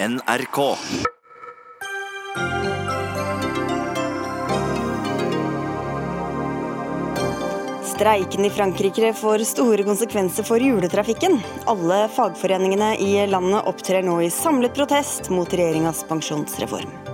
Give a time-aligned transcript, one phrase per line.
[0.00, 0.76] NRK.
[7.84, 11.40] Streiken i Frankrike får store konsekvenser for juletrafikken.
[11.66, 17.07] Alle fagforeningene i landet opptrer nå i samlet protest mot regjeringas pensjonsreform.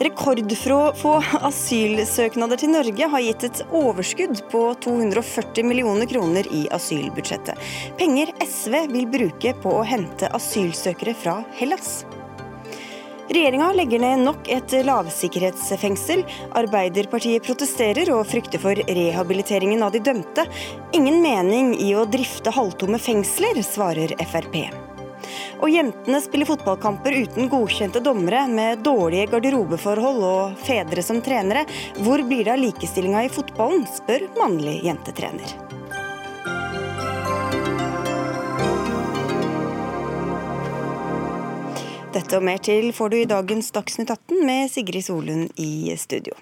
[0.00, 1.10] Rekordfå
[1.44, 7.60] asylsøknader til Norge har gitt et overskudd på 240 millioner kroner i asylbudsjettet.
[8.00, 12.06] Penger SV vil bruke på å hente asylsøkere fra Hellas.
[13.30, 16.24] Regjeringa legger ned nok et lavsikkerhetsfengsel.
[16.58, 20.48] Arbeiderpartiet protesterer og frykter for rehabiliteringen av de dømte.
[20.96, 24.64] Ingen mening i å drifte halvtomme fengsler, svarer Frp.
[25.60, 31.66] Og jentene spiller fotballkamper uten godkjente dommere, med dårlige garderobeforhold og fedre som trenere.
[32.00, 35.56] Hvor blir det av likestillinga i fotballen, spør mannlig jentetrener.
[42.10, 46.34] Dette og mer til får du i dagens Dagsnytt 18 med Sigrid Solund i studio.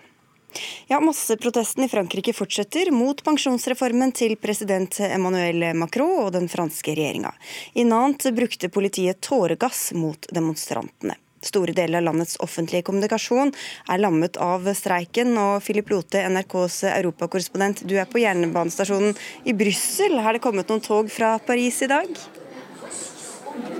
[0.89, 7.35] Ja, Masseprotesten i Frankrike fortsetter mot pensjonsreformen til president Emmanuel Macron og den franske regjeringa.
[7.75, 11.19] I Nantes brukte politiet tåregass mot demonstrantene.
[11.45, 13.53] Store deler av landets offentlige kommunikasjon
[13.87, 15.37] er lammet av streiken.
[15.39, 19.15] Og Philip Lote, NRKs europakorrespondent, du er på jernbanestasjonen
[19.47, 20.19] i Brussel.
[20.25, 22.11] Har det kommet noen tog fra Paris i dag?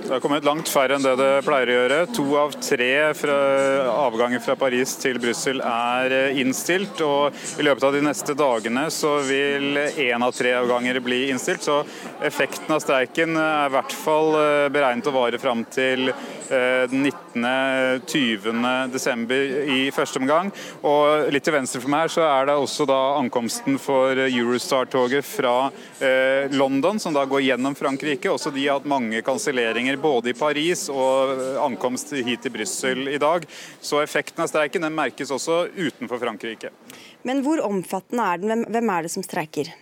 [0.09, 1.97] Det har kommet langt færre enn det det pleier å gjøre.
[2.17, 3.35] To av tre fra
[3.93, 7.03] avganger fra Paris til Brussel er eh, innstilt.
[7.05, 11.61] Og i løpet av de neste dagene så vil én av tre avganger bli innstilt.
[11.61, 11.83] Så
[12.25, 16.09] effekten av streiken er i hvert fall eh, beregnet å vare fram til
[16.49, 18.87] Eh, den 19.-20.
[18.89, 19.35] desember
[19.69, 20.49] i første omgang.
[20.81, 25.69] Og litt til venstre for meg så er det også da ankomsten for Eurostar-toget fra
[26.49, 28.31] London, som da går gjennom Frankrike.
[28.33, 29.68] Også de har hatt mange kanselleringer
[30.01, 33.45] både i Paris og ankomst hit til Brussel i dag.
[33.81, 36.69] Så effekten av streiken merkes også utenfor Frankrike.
[37.23, 38.65] Men hvor omfattende er den?
[38.69, 39.73] Hvem er det som streiker?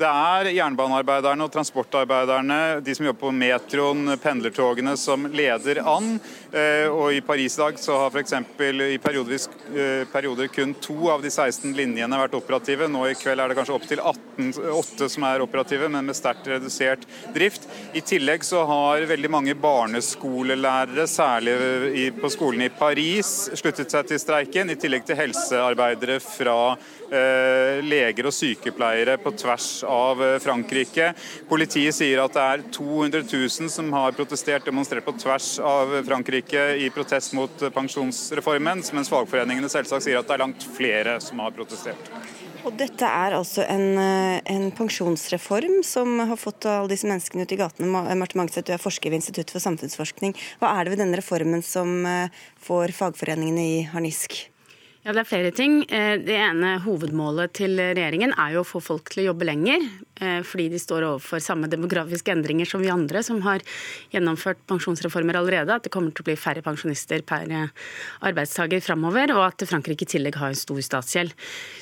[0.00, 6.14] Det er jernbanearbeiderne og transportarbeiderne, de som jobber på metroen, pendlertogene, som leder an.
[6.56, 8.32] Eh, og I Paris i dag så har f.eks.
[8.32, 12.88] i eh, perioder kun to av de 16 linjene vært operative.
[12.88, 17.04] Nå i kveld er det kanskje opptil 8 som er operative, men med sterkt redusert
[17.34, 17.68] drift.
[17.92, 24.24] I tillegg så har veldig mange barneskolelærere, særlig på skolene i Paris, sluttet seg til
[24.24, 24.72] streiken.
[24.72, 31.12] I tillegg til helsearbeidere fra Eh, leger og sykepleiere på tvers av eh, Frankrike.
[31.50, 36.66] Politiet sier at det er 200 000 som har protestert, demonstrert på tvers av Frankrike
[36.80, 41.54] i protest mot pensjonsreformen, mens fagforeningene selvsagt sier at det er langt flere som har
[41.56, 42.12] protestert.
[42.60, 47.56] Og Dette er altså en, eh, en, pensjonsreform som har fått alle disse menneskene ut
[47.56, 48.04] i gatene.
[48.20, 50.36] Marte Mangseth, du er forsker ved Institutt for samfunnsforskning.
[50.60, 52.04] Hva er det ved denne reformen som
[52.60, 54.42] får fagforeningene i harnisk?
[55.00, 55.78] Ja, Det er flere ting.
[55.88, 59.80] Eh, det ene hovedmålet til regjeringen er jo å få folk til å jobbe lenger.
[60.20, 63.64] Eh, fordi de står overfor samme demografiske endringer som vi andre som har
[64.12, 65.72] gjennomført pensjonsreformer allerede.
[65.72, 67.72] At det kommer til å bli færre pensjonister per eh,
[68.28, 69.32] arbeidstaker framover.
[69.32, 71.32] Og at Frankrike i tillegg har en stor statsgjeld.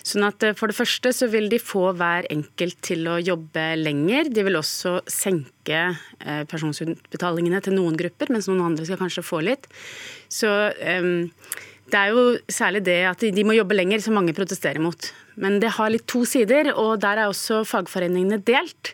[0.07, 4.31] Sånn at for det første så vil de få hver enkelt til å jobbe lenger.
[4.31, 5.89] De vil også senke
[6.23, 9.67] pensjonsutbetalingene til noen grupper, mens noen andre skal kanskje få litt.
[10.33, 10.49] Så
[11.03, 11.27] um,
[11.89, 15.11] det er jo særlig det at de må jobbe lenger, som mange protesterer mot.
[15.39, 18.93] Men det har litt to sider, og der er også fagforeningene delt.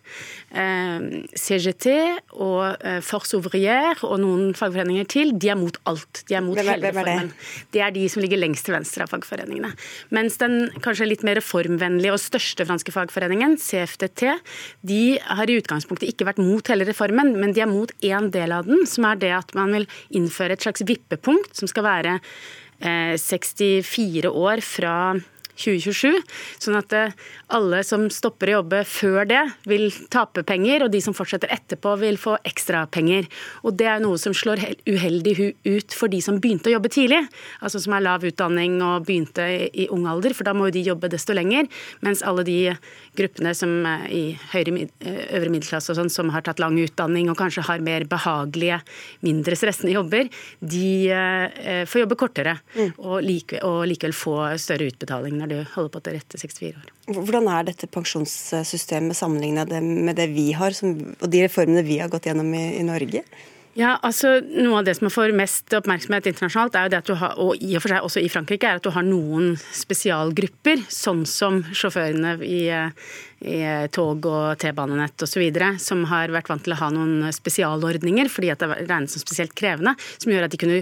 [0.54, 1.88] Eh, CGT
[2.36, 6.22] og eh, Force Ouvrière og noen fagforeninger til, de er mot alt.
[6.28, 7.30] De er mot hvem, hele reformen.
[7.32, 7.64] Det?
[7.76, 9.72] det er de som ligger lengst til venstre av fagforeningene.
[10.14, 14.26] Mens den kanskje litt mer reformvennlige og største franske fagforeningen, CFDT,
[14.86, 18.52] de har i utgangspunktet ikke vært mot hele reformen, men de er mot én del
[18.54, 22.18] av den, som er det at man vil innføre et slags vippepunkt som skal være
[22.80, 24.96] 64 eh, år fra
[25.54, 26.18] 2027.
[26.62, 27.14] Sånn at eh,
[27.54, 31.94] alle som stopper å jobbe før det, vil tape penger, og de som fortsetter etterpå,
[32.02, 33.28] vil få ekstrapenger.
[33.62, 37.22] Og det er noe som slår uheldig ut for de som begynte å jobbe tidlig,
[37.60, 40.86] altså som har lav utdanning og begynte i ung alder, for da må jo de
[40.90, 41.70] jobbe desto lenger.
[42.04, 42.58] Mens alle de
[43.18, 43.72] gruppene som
[44.10, 44.22] i
[44.52, 48.06] høyere, eh, øvre middelklasse og sånn, som har tatt lang utdanning og kanskje har mer
[48.10, 48.80] behagelige,
[49.26, 50.30] mindre stressende jobber,
[50.60, 52.92] de eh, får jobbe kortere mm.
[52.98, 56.92] og, like, og likevel få større utbetaling når du holder på til rette 64 år.
[57.14, 62.12] Hvordan er dette pensjonssystemet sammenlignet med det vi har, som, og de reformene vi har
[62.12, 63.24] gått gjennom i, i Norge?
[63.74, 67.16] Ja, altså Noe av det som får mest oppmerksomhet internasjonalt, er jo det at du
[67.18, 70.84] har, og i og for seg også i Frankrike, er at du har noen spesialgrupper,
[70.94, 73.58] sånn som sjåførene i, i
[73.94, 75.42] tog og T-banenett osv.,
[75.82, 79.58] som har vært vant til å ha noen spesialordninger fordi at det regnes som spesielt
[79.58, 80.80] krevende, som gjør at de kunne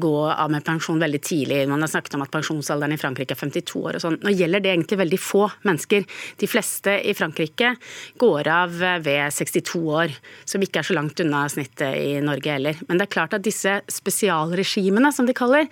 [0.00, 1.60] gå av med pensjon veldig tidlig.
[1.70, 4.18] Man har snakket om at pensjonsalderen i Frankrike er 52 år og sånn.
[4.24, 6.06] Nå gjelder det egentlig veldig få mennesker.
[6.40, 7.74] De fleste i Frankrike
[8.20, 10.14] går av ved 62 år,
[10.48, 12.82] som ikke er så langt unna snittet i Norge heller.
[12.88, 15.70] Men det er klart at disse spesialregimene, som de kaller,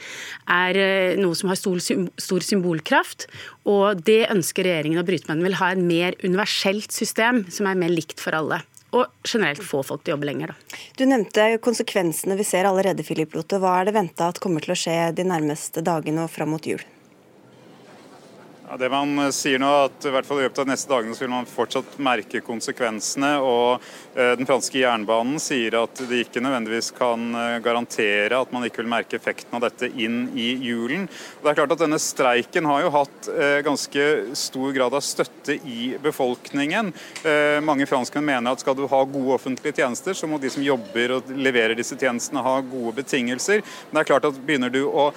[0.49, 3.29] er eh, noe som har stor, stor symbolkraft.
[3.69, 5.41] Og det ønsker regjeringen å bryte med.
[5.41, 8.63] Den vil ha et mer universelt system som er mer likt for alle
[8.96, 10.52] og generelt få folk til å jobbe lenger.
[10.52, 10.79] Da.
[10.96, 13.61] Du nevnte konsekvensene vi ser allerede, Filip Lote.
[13.61, 16.69] Hva er det venta at kommer til å skje de nærmeste dagene og fram mot
[16.69, 16.81] jul?
[18.70, 20.91] Ja, det man eh, sier nå, at i hvert fall i løpet av de neste
[20.91, 23.31] dagene så vil man fortsatt merke konsekvensene.
[23.41, 28.67] og eh, Den franske jernbanen sier at de ikke nødvendigvis kan eh, garantere at man
[28.69, 31.06] ikke vil merke effekten av dette inn i julen.
[31.38, 33.29] Og det er klart at Denne streiken har jo hatt
[33.65, 34.05] ganske
[34.37, 36.91] stor grad av støtte i befolkningen.
[37.64, 41.14] Mange franskmenn mener at skal du ha gode offentlige tjenester, så må de som jobber
[41.14, 43.62] og leverer disse tjenestene ha gode betingelser.
[43.62, 45.12] Men det er klart at begynner du å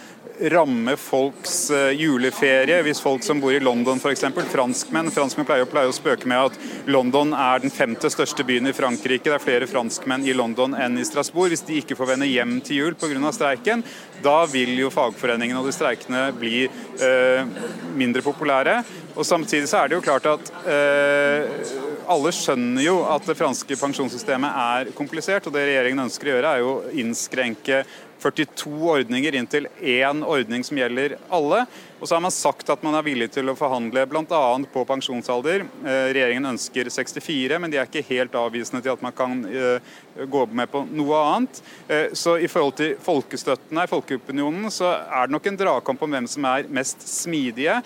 [0.49, 4.25] ramme folks eh, juleferie, hvis folk som bor i London f.eks.
[4.51, 5.11] Franskmenn.
[5.13, 9.29] Franskmenn pleier, pleier, å spøke med at London er den femte største byen i Frankrike.
[9.29, 11.53] Det er flere franskmenn i London enn i Strasbourg.
[11.53, 13.31] Hvis de ikke får vende hjem til jul pga.
[13.35, 13.85] streiken,
[14.23, 17.55] da vil jo fagforeningene og de streikende bli eh,
[17.93, 18.81] mindre populære.
[19.15, 21.49] Og Samtidig så er det jo klart at eh,
[22.11, 25.47] alle skjønner jo at det franske pensjonssystemet er komplisert.
[25.47, 27.83] og Det regjeringen ønsker å gjøre, er jo å innskrenke
[28.21, 31.65] 42 ordninger inntil én ordning som gjelder alle.
[32.01, 34.41] Og så har man sagt at man er villig til å forhandle bl.a.
[34.73, 35.67] på pensjonsalder.
[35.85, 39.91] Eh, regjeringen ønsker 64, men de er ikke helt avvisende til at man kan eh,
[40.25, 41.61] gå med på noe annet.
[41.85, 46.17] Eh, så i forhold til folkestøtten her, folkeopinionen, så er det nok en dragkamp om
[46.17, 47.77] hvem som er mest smidige.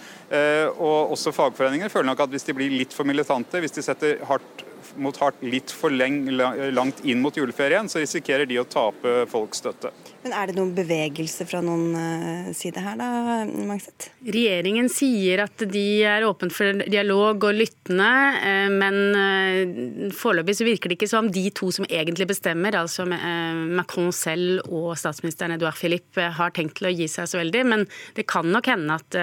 [0.79, 4.23] Og også fagforeninger føler nok at hvis de blir litt for militante, hvis de setter
[4.27, 4.63] hardt
[5.01, 9.91] mot hardt litt for langt inn mot juleferien, så risikerer de å tape folks støtte.
[10.25, 13.07] Men Er det noen bevegelse fra noen uh, side her, da,
[13.45, 14.07] Mangset?
[14.25, 18.07] Regjeringen sier at de er åpne for dialog og lyttende,
[18.42, 23.06] uh, men uh, foreløpig så virker det ikke som de to som egentlig bestemmer, altså
[23.06, 27.62] Macron selv og statsministeren Edouard Philippe, har tenkt til å gi seg så veldig.
[27.69, 27.86] Men
[28.18, 29.18] det kan nok hende at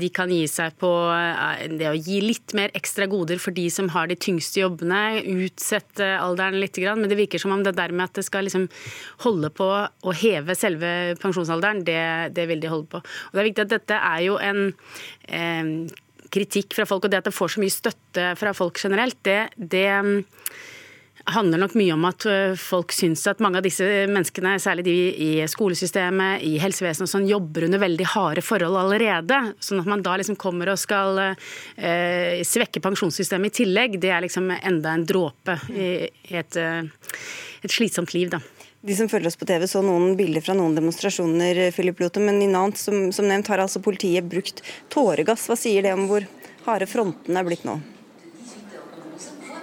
[0.00, 0.90] de kan gi seg på
[1.70, 6.08] det å gi litt mer ekstra goder for de som har de tyngste jobbene, utsette
[6.18, 8.66] alderen litt, men det virker som om det der med at det skal liksom
[9.26, 12.02] holde på å heve selve pensjonsalderen, det,
[12.36, 13.02] det, vil de holde på.
[13.02, 14.62] Og det er viktig at dette er jo en
[15.28, 15.72] eh,
[16.30, 19.40] kritikk fra folk, og det at det får så mye støtte fra folk generelt, det,
[19.56, 19.88] det
[21.30, 24.94] handler nok mye om at eh, folk syns at mange av disse menneskene, særlig de
[25.24, 29.40] i skolesystemet, i helsevesenet og sånn, jobber under veldig harde forhold allerede.
[29.62, 34.24] Sånn at man da liksom kommer og skal eh, svekke pensjonssystemet i tillegg, det er
[34.26, 35.90] liksom enda en dråpe i,
[36.30, 37.12] i et, eh,
[37.60, 38.42] et slitsomt liv, da.
[38.80, 42.40] De som følger oss på TV så noen bilder fra noen demonstrasjoner, Philip Lote, men
[42.40, 45.50] i Nant som, som nevnt har altså politiet brukt tåregass.
[45.50, 46.24] Hva sier det om hvor
[46.64, 47.76] harde frontene er blitt nå?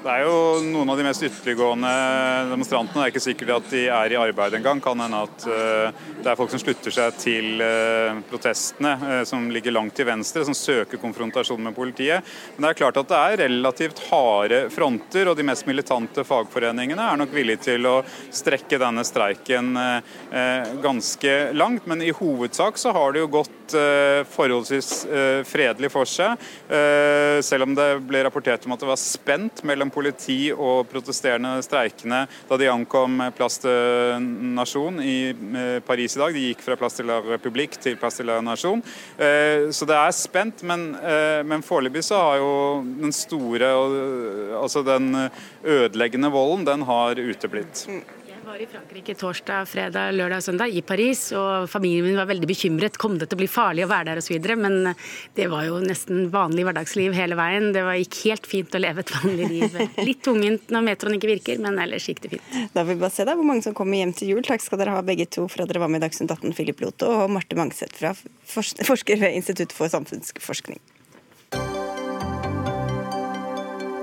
[0.07, 1.89] Det er jo noen av de mest ytterliggående
[2.47, 3.01] demonstrantene.
[3.01, 4.79] Det er ikke sikkert at de er i arbeid engang.
[4.79, 9.49] Kan hende at eh, det er folk som slutter seg til eh, protestene, eh, som
[9.51, 12.23] ligger langt til venstre, som søker konfrontasjon med politiet.
[12.55, 17.11] Men det er klart at det er relativt harde fronter, og de mest militante fagforeningene
[17.11, 19.75] er nok villige til å strekke denne streiken
[20.87, 21.83] ganske langt.
[21.83, 23.56] Men i hovedsak så har det jo gått
[24.31, 24.89] forholdsvis
[25.47, 26.39] fredelig for seg,
[27.45, 32.23] selv om det ble rapportert om at det var spent mellom politi og protesterende streikende
[32.49, 34.19] da de ankom Place de
[34.57, 36.33] Nation i eh, Paris i dag.
[36.33, 38.81] De gikk fra Place de la Republikk til Place de la Nation.
[39.17, 42.51] Eh, så det er spent, men, eh, men foreløpig så har jo
[43.01, 43.71] den store,
[44.61, 45.11] altså den
[45.63, 47.87] ødeleggende volden, den har uteblitt.
[48.57, 51.19] Var i Frankrike torsdag, fredag, lørdag og søndag, i Paris.
[51.37, 52.95] Og familien min var veldig bekymret.
[52.97, 54.47] Kom det til å bli farlig å være der osv.?
[54.57, 54.95] Men
[55.37, 57.69] det var jo nesten vanlig hverdagsliv hele veien.
[57.75, 59.77] Det var, gikk helt fint å leve et vanlig liv.
[60.09, 62.59] Litt tungvint når metroen ikke virker, men ellers gikk det fint.
[62.73, 64.41] Da vil vi bare se da, hvor mange som kommer hjem til jul.
[64.49, 66.81] Takk skal dere ha begge to for at dere var med i Dagsnytt 18, Philip
[66.81, 68.17] Lote og Marte Mangseth fra
[68.57, 70.81] forsker ved Institutt for samfunnsforskning.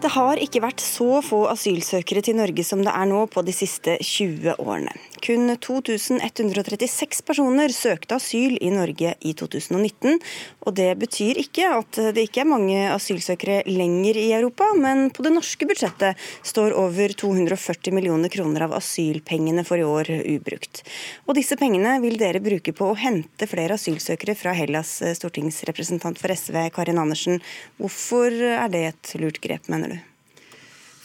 [0.00, 3.52] Det har ikke vært så få asylsøkere til Norge som det er nå på de
[3.52, 4.94] siste 20 årene.
[5.20, 10.16] Kun 2136 personer søkte asyl i Norge i 2019.
[10.64, 15.26] og Det betyr ikke at det ikke er mange asylsøkere lenger i Europa, men på
[15.26, 16.16] det norske budsjettet
[16.48, 20.80] står over 240 millioner kroner av asylpengene for i år ubrukt.
[21.28, 26.32] Og disse pengene vil dere bruke på å hente flere asylsøkere fra Hellas, stortingsrepresentant for
[26.32, 27.42] SV Karin Andersen.
[27.76, 29.99] Hvorfor er det et lurt grep, mener du?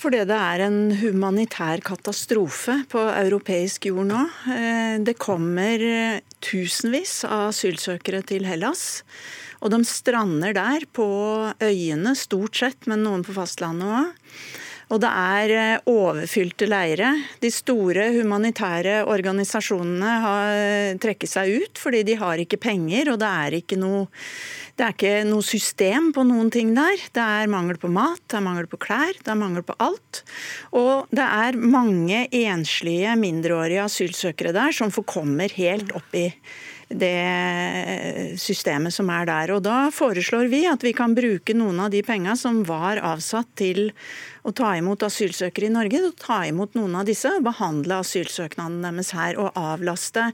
[0.05, 4.19] Fordi det er en humanitær katastrofe på europeisk jord nå.
[4.53, 9.01] Eh, det kommer eh, tusenvis av asylsøkere til Hellas.
[9.65, 11.07] Og de strander der på
[11.57, 14.29] øyene, stort sett, men noen på fastlandet òg.
[14.94, 17.12] Og det er eh, overfylte leire.
[17.42, 23.32] De store humanitære organisasjonene har trekker seg ut fordi de har ikke penger, og det
[23.46, 24.06] er ikke noe,
[24.77, 27.00] det er ikke noe system på noen ting der.
[27.15, 30.22] Det er mangel på mat, det er mangel på klær, det er mangel på alt.
[30.75, 36.30] Og det er mange enslige mindreårige asylsøkere der som forkommer helt opp i
[36.86, 39.56] det systemet som er der.
[39.56, 43.50] Og Da foreslår vi at vi kan bruke noen av de penga som var avsatt
[43.58, 43.89] til
[44.45, 49.11] å ta imot asylsøkere i Norge, og ta imot noen av disse behandle asylsøknaden deres
[49.17, 49.39] her.
[49.41, 50.27] Og avlaste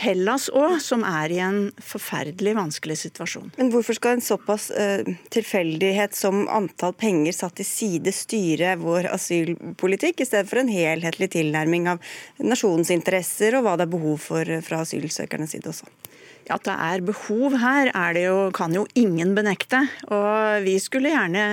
[0.00, 3.52] Hellas òg, som er i en forferdelig vanskelig situasjon.
[3.58, 9.10] Men hvorfor skal en såpass uh, tilfeldighet som antall penger satt til side styre vår
[9.14, 12.02] asylpolitikk, i stedet for en helhetlig tilnærming av
[12.42, 15.88] nasjonens interesser og hva det er behov for fra asylsøkernes side også?
[16.52, 19.80] At det er behov her, er det jo, kan jo ingen benekte.
[20.12, 21.44] Og vi skulle gjerne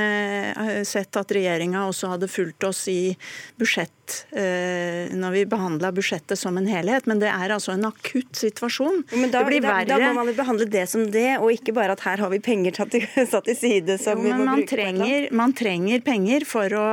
[0.51, 3.13] eh, sett at regjeringa også hadde fulgt oss i
[3.59, 4.00] budsjett
[4.31, 9.03] eh, når vi behandla budsjettet som en helhet, men det er altså en akutt situasjon.
[9.13, 12.05] Men da, da, da, må man jo behandle det som det, og ikke bare at
[12.05, 13.03] her har vi penger tatt i,
[13.33, 16.89] satt til side som jo, vi må man bruke trenger, man trenger penger for å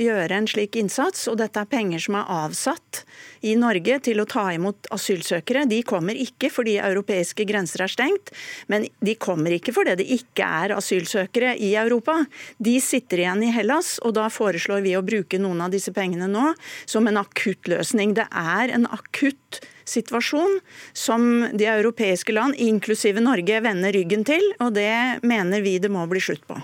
[0.00, 3.04] gjøre en slik innsats, og dette er penger som er avsatt
[3.46, 5.66] i Norge til å ta imot asylsøkere.
[5.70, 8.32] De kommer ikke fordi europeiske grenser er stengt,
[8.72, 12.18] men de kommer ikke fordi det ikke er asylsøkere i Europa.
[12.58, 16.28] De sitter igjen i Hellas, og da foreslår vi å bruke noen av disse pengene
[16.30, 16.52] nå
[16.84, 18.14] som en akutt løsning.
[18.18, 20.58] Det er en akutt situasjon
[20.92, 24.42] som de europeiske land, inklusive Norge, vender ryggen til.
[24.60, 26.58] Og det mener vi det må bli slutt på.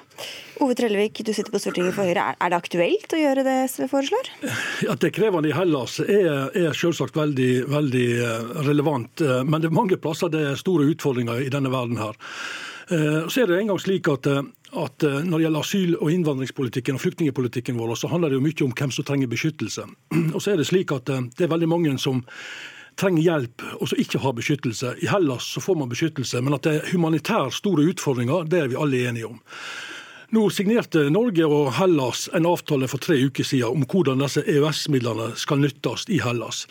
[0.63, 2.33] Ove Trellevik, du sitter på Stortinget for Høyre.
[2.39, 4.33] Er det aktuelt å gjøre det SV foreslår?
[4.91, 9.25] At det er krevende i Hellas er, er selvsagt veldig, veldig eh, relevant.
[9.25, 12.19] Eh, men det er mange plasser det er store utfordringer i denne verden her.
[12.93, 14.29] Eh, så er det en gang slik at
[14.73, 18.45] at eh, Når det gjelder asyl- og innvandringspolitikken og flyktningepolitikken vår, så handler det jo
[18.47, 19.85] mye om hvem som trenger beskyttelse.
[20.35, 22.25] Og så er Det slik at eh, det er veldig mange som
[22.97, 24.97] trenger hjelp og som ikke har beskyttelse.
[25.01, 28.69] I Hellas så får man beskyttelse, men at det er humanitært store utfordringer, det er
[28.69, 29.41] vi alle enige om.
[30.33, 35.35] Nå signerte Norge og Hellas en avtale for tre uker siden om hvordan disse EØS-midlene
[35.37, 36.67] skal nyttes i Hellas.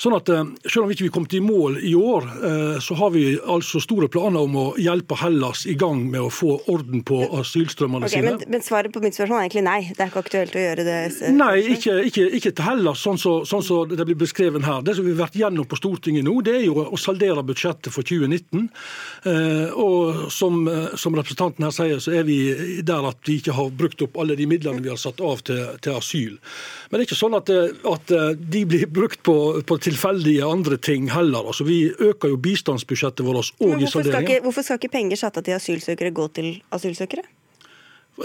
[0.00, 3.12] Sånn at eh, Selv om vi ikke kommet i mål i år, eh, så har
[3.14, 7.22] vi altså store planer om å hjelpe Hellas i gang med å få orden på
[7.40, 8.34] asylstrømmene okay, sine.
[8.36, 9.78] Men, men, svaret på mitt spørsmål er egentlig nei?
[9.88, 10.98] Det er ikke aktuelt å gjøre det?
[11.36, 14.82] Nei, ikke, ikke, ikke til Hellas, sånn som så, sånn så det blir beskrevet her.
[14.86, 17.92] Det som vi har vært gjennom på Stortinget nå, det er jo å saldere budsjettet
[17.94, 18.68] for 2019.
[19.32, 20.60] Eh, og som,
[20.98, 22.38] som representanten her sier, så er vi
[22.86, 25.64] der at vi ikke har brukt opp alle de midlene vi har satt av til,
[25.82, 26.36] til asyl.
[26.90, 27.50] Men det er ikke sånn at,
[27.96, 29.36] at de blir brukt på,
[29.66, 31.46] på tilfeldige andre ting heller.
[31.46, 34.44] Altså, vi øker jo bistandsbudsjettet vårt òg i salderingen.
[34.46, 37.26] Hvorfor skal ikke penger satt av til asylsøkere gå til asylsøkere?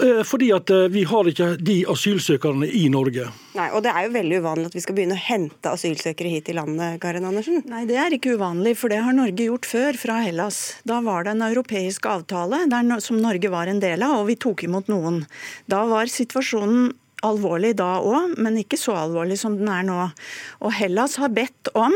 [0.00, 3.26] Eh, fordi at eh, vi har ikke de asylsøkerne i Norge.
[3.58, 6.48] Nei, og Det er jo veldig uvanlig at vi skal begynne å hente asylsøkere hit
[6.48, 6.96] i landet.
[7.02, 7.60] Karin Andersen.
[7.68, 10.80] Nei, Det er ikke uvanlig, for det har Norge gjort før fra Hellas.
[10.88, 14.40] Da var det en europeisk avtale der, som Norge var en del av, og vi
[14.40, 15.26] tok imot noen.
[15.68, 16.94] Da var situasjonen
[17.26, 19.98] alvorlig da òg, men ikke så alvorlig som den er nå.
[20.62, 21.94] Og Hellas har bedt om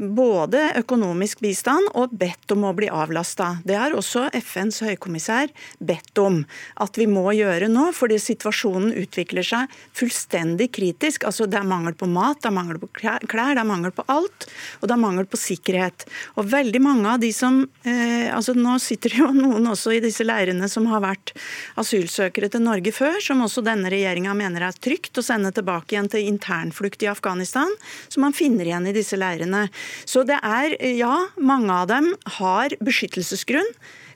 [0.00, 3.58] både økonomisk bistand og bedt om å bli avlasta.
[3.66, 6.42] Det har også FNs høykommissær bedt om
[6.82, 11.26] at vi må gjøre nå, fordi situasjonen utvikler seg fullstendig kritisk.
[11.28, 14.06] Altså Det er mangel på mat, det er mangel på klær, det er mangel på
[14.12, 14.48] alt,
[14.80, 16.06] og det er mangel på sikkerhet.
[16.36, 20.24] Og veldig mange av de som eh, altså Nå sitter jo noen også i disse
[20.26, 21.32] leirene som har vært
[21.80, 26.10] asylsøkere til Norge før, som også denne regjeringa mener er trygt å sende tilbake igjen
[26.12, 27.70] til internflukt i Afghanistan,
[28.12, 29.66] som man finner igjen i disse leirene.
[30.04, 33.68] Så det er, ja, mange av dem har beskyttelsesgrunn.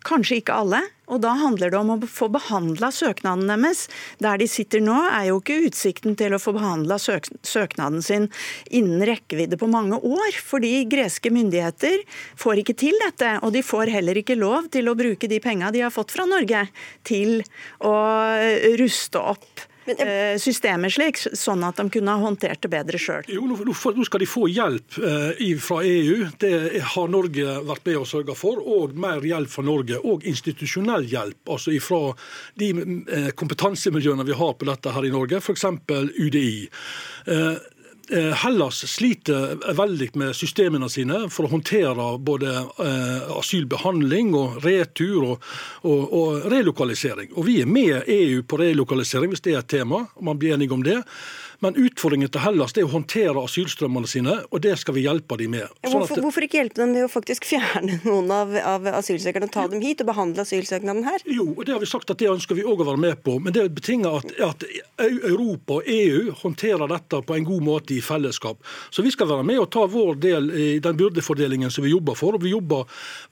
[0.06, 0.80] Kanskje ikke alle.
[1.11, 3.87] Og da handler det om å få behandla søknaden deres.
[4.23, 8.28] Der de sitter nå, er jo ikke utsikten til å få behandla søk søknaden sin
[8.75, 10.38] innen rekkevidde på mange år.
[10.46, 12.02] Fordi greske myndigheter
[12.38, 13.37] får ikke til dette.
[13.42, 16.26] Og de får heller ikke lov til å bruke de penga de har fått fra
[16.28, 16.66] Norge,
[17.06, 17.40] til
[17.87, 17.96] å
[18.78, 23.28] ruste opp eh, systemet slik, sånn at de kunne ha håndtert det bedre sjøl.
[23.31, 26.31] Jo, nå, nå skal de få hjelp eh, fra EU.
[26.40, 28.61] Det har Norge vært med å sørge for.
[28.62, 30.00] Og mer hjelp fra Norge.
[30.05, 32.02] Og institusjonell hjelp, altså fra
[32.61, 35.66] de eh, kompetansemiljøene vi har på dette her i Norge, f.eks.
[36.16, 36.69] UDI.
[37.26, 37.57] Eh,
[38.10, 42.52] Hellas sliter veldig med systemene sine for å håndtere både
[42.84, 45.48] eh, asylbehandling og retur og,
[45.82, 47.32] og, og relokalisering.
[47.34, 50.54] Og Vi er med EU på relokalisering hvis det er et tema, og man blir
[50.54, 51.00] enige om det.
[51.64, 55.54] Men utfordringen til Hellas er å håndtere asylstrømmene sine, og det skal vi hjelpe dem
[55.56, 55.70] med.
[55.86, 59.54] Sånn hvorfor, hvorfor, ikke hjelpe dem med å faktisk fjerne noen av, av asylsøkerne og
[59.54, 61.25] ta dem hit og behandle asylsøknaden her?
[61.30, 63.38] Jo, og det har vi sagt at det ønsker vi òg å være med på.
[63.42, 64.66] Men det betinger at, at
[65.06, 68.60] Europa og EU håndterer dette på en god måte i fellesskap.
[68.90, 72.18] Så vi skal være med og ta vår del i den byrdefordelingen som vi jobber
[72.18, 72.36] for.
[72.36, 72.86] Og vi jobber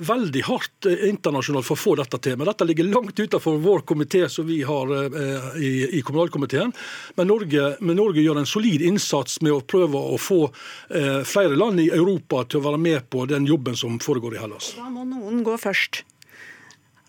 [0.05, 2.39] veldig hardt eh, internasjonalt for å få dette til.
[2.41, 6.73] Men dette ligger langt utenfor vår komité som vi har eh, i, i kommunalkomiteen.
[7.19, 11.25] Men Norge, men Norge Norge gjør en solid innsats med å prøve å få eh,
[11.27, 14.75] flere land i Europa til å være med på den jobben som foregår i Hellas.
[14.79, 16.05] Da må noen gå først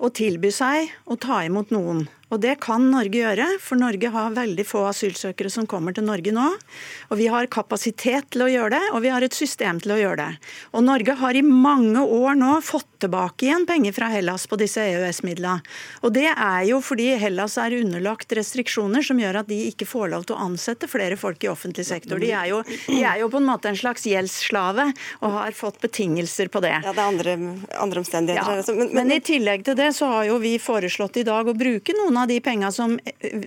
[0.02, 2.08] og tilby seg å ta imot noen.
[2.34, 6.34] Og det kan Norge gjøre, for Norge har veldig få asylsøkere som kommer til Norge
[6.34, 6.48] nå.
[7.12, 10.00] Og vi har kapasitet til å gjøre det, og vi har et system til å
[10.00, 10.42] gjøre det.
[10.74, 14.82] Og Norge har i mange år nå fått tilbake igjen penger fra Hellas på disse
[14.82, 15.62] EØS-midlene.
[16.02, 20.10] Og det er jo fordi Hellas er underlagt restriksjoner som gjør at de ikke får
[20.16, 22.20] lov til å ansette flere folk i offentlig sektor.
[22.22, 24.88] De er jo, de er jo på en måte en slags gjeldsslave
[25.22, 26.74] og har fått betingelser på det.
[26.82, 27.38] Ja, det er andre,
[27.86, 28.64] andre omstendigheter.
[28.64, 28.66] Ja.
[28.74, 31.56] Men, men, men, i tillegg til det så har jo vi foreslått i dag å
[31.58, 32.96] bruke noen noen av de penga som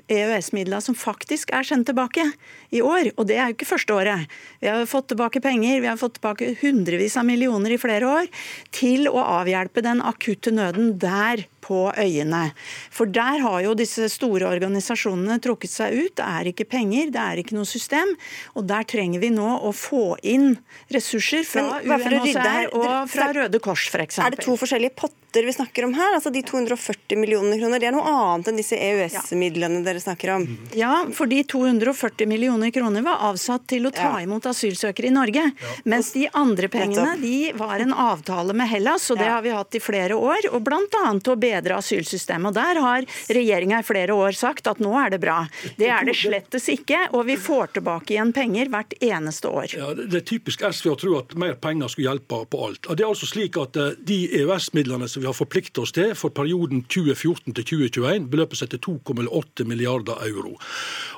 [0.09, 2.25] EØS-midla som faktisk er sendt tilbake
[2.71, 3.13] i år.
[3.17, 4.29] Og det er jo ikke første året.
[4.61, 8.29] Vi har fått tilbake penger, vi har fått tilbake hundrevis av millioner i flere år
[8.75, 12.49] til å avhjelpe den akutte nøden der på øyene.
[12.95, 16.15] For der har jo disse store organisasjonene trukket seg ut.
[16.19, 18.15] Det er ikke penger, det er ikke noe system.
[18.57, 20.55] Og der trenger vi nå å få inn
[20.95, 24.21] ressurser fra UNHCR og fra Røde Kors f.eks.
[24.25, 26.17] Er det to forskjellige potter vi snakker om her?
[26.17, 30.47] Altså De 240 millioner kroner, det er noe annet enn disse EØS-midlene dere snakker om?
[30.79, 35.45] Ja, fordi 240 millioner kroner var avsatt til å ta imot asylsøkere i Norge.
[35.89, 39.77] Mens de andre pengene de var en avtale med Hellas, og det har vi hatt
[39.77, 40.49] i flere år.
[40.53, 42.51] og blant annet å bedre bedre asylsystemet.
[42.51, 45.43] Og Der har regjeringa i flere år sagt at nå er det bra.
[45.79, 49.75] Det er det slettes ikke, og vi får tilbake igjen penger hvert eneste år.
[49.77, 52.89] Ja, det er typisk SV å tro at mer penger skulle hjelpe på alt.
[52.89, 56.15] Og Det er altså slik at eh, De EØS-midlene som vi har forpliktet oss til
[56.19, 60.57] for perioden 2014 til 2021, beløper seg til 2,8 milliarder euro.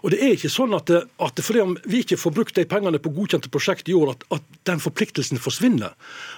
[0.02, 2.66] Og det er ikke sånn at, eh, at fordi om vi ikke får brukt de
[2.68, 5.96] pengene på godkjente prosjekt i år, at, at den forpliktelsen forsvinner.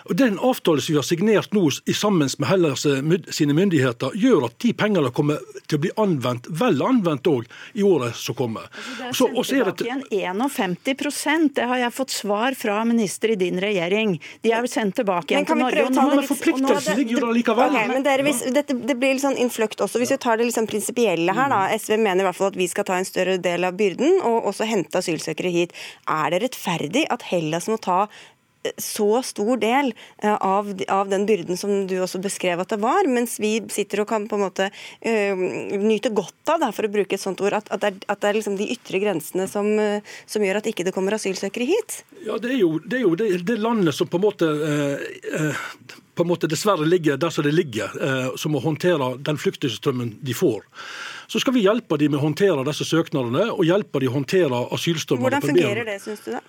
[0.09, 2.87] Og Den avtalen som vi har signert nå sammen med Hellas
[3.35, 7.47] sine myndigheter, myndigheter gjør at de pengene kommer til å bli anvendt, vel anvendt òg,
[7.75, 8.69] i året som kommer.
[9.03, 13.37] Altså det er sendt tilbake igjen 51 det har jeg fått svar fra minister i
[13.37, 14.21] din regjering.
[14.43, 15.89] De er sendt tilbake igjen til Norge.
[15.93, 17.73] Nå, men forpliktelsen ligger jo der likevel.
[17.73, 20.01] Okay, men dere, hvis, dette, det blir litt sånn innfløkt også.
[20.03, 21.65] Hvis vi tar det liksom prinsipielle her, da.
[21.77, 24.49] SV mener i hvert fall at vi skal ta en større del av byrden og
[24.53, 25.77] også hente asylsøkere hit.
[26.11, 28.05] Er det rettferdig at Hellas må ta
[28.79, 33.09] så stor del eh, av, av, den byrden som du også beskrev at det var,
[33.11, 35.43] mens vi sitter og kan på en måte uh,
[35.83, 38.23] nyte godt av, da, for å bruke et sånt ord, at, at det er, at
[38.23, 41.67] det er liksom de ytre grensene som, uh, som, gjør at ikke det kommer asylsøkere
[41.69, 42.03] hit?
[42.23, 45.99] Ja, Det er jo det, er jo det, det landet som på en måte uh,
[46.13, 47.89] på en måte dessverre ligger der som det ligger,
[48.37, 50.61] som må håndtere den flyktningstrømmen de får.
[51.33, 54.59] Så skal vi hjelpe dem med å håndtere disse søknadene og hjelpe dem å håndtere
[54.77, 55.25] asylstrømmene.
[55.31, 56.43] Hvordan fungerer det, syns du da?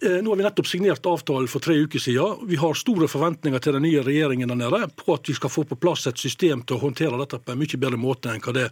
[0.00, 2.46] Eh, nå har vi nettopp signert avtalen for tre uker siden.
[2.48, 5.64] Vi har store forventninger til den nye regjeringen der nede på at vi skal få
[5.68, 8.54] på plass et system til å håndtere dette på en mye bedre måte enn hva
[8.56, 8.68] det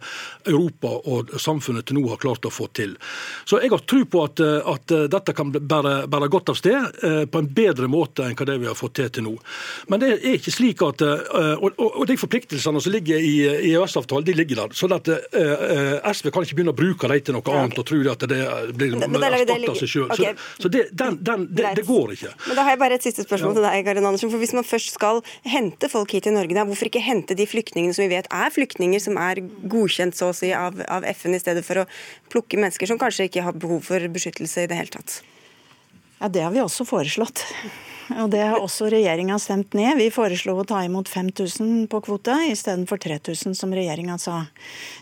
[0.49, 2.95] Europa og samfunnet til nå har klart å få til.
[3.45, 6.55] Så jeg har tro på at, eh, at eh, dette kan bære, bære, godt av
[6.55, 6.99] sted
[7.31, 9.33] på en bedre måte enn hva det vi har fått til til nå.
[9.91, 13.33] Men det er ikke slik at Og, og de forpliktelsene som ligger i
[13.71, 14.75] EØS-avtalen, de ligger der.
[14.77, 15.07] Så at
[16.15, 18.39] SV kan ikke begynne å bruke dem til noe annet og tro at det
[18.77, 20.13] blir erstatta seg sjøl.
[20.15, 20.31] Så,
[20.63, 22.31] så det, den, den, det, det, går ikke.
[22.47, 23.57] Men Da har jeg bare et siste spørsmål ja.
[23.59, 24.31] til deg, Karin Andersen.
[24.33, 27.47] For Hvis man først skal hente folk hit til Norge, da, hvorfor ikke hente de
[27.49, 31.37] flyktningene som vi vet er flyktninger, som er godkjent så å si av, av FN,
[31.37, 31.87] i stedet for å
[32.31, 35.21] plukke mennesker som kanskje ikke har behov for beskyttelse i det hele tatt?
[36.21, 37.45] Ja, Det har vi også foreslått.
[38.19, 39.95] Og det har også regjeringa stemt ned.
[39.99, 44.43] Vi foreslo å ta imot 5000 på kvote istedenfor 3000, som regjeringa sa.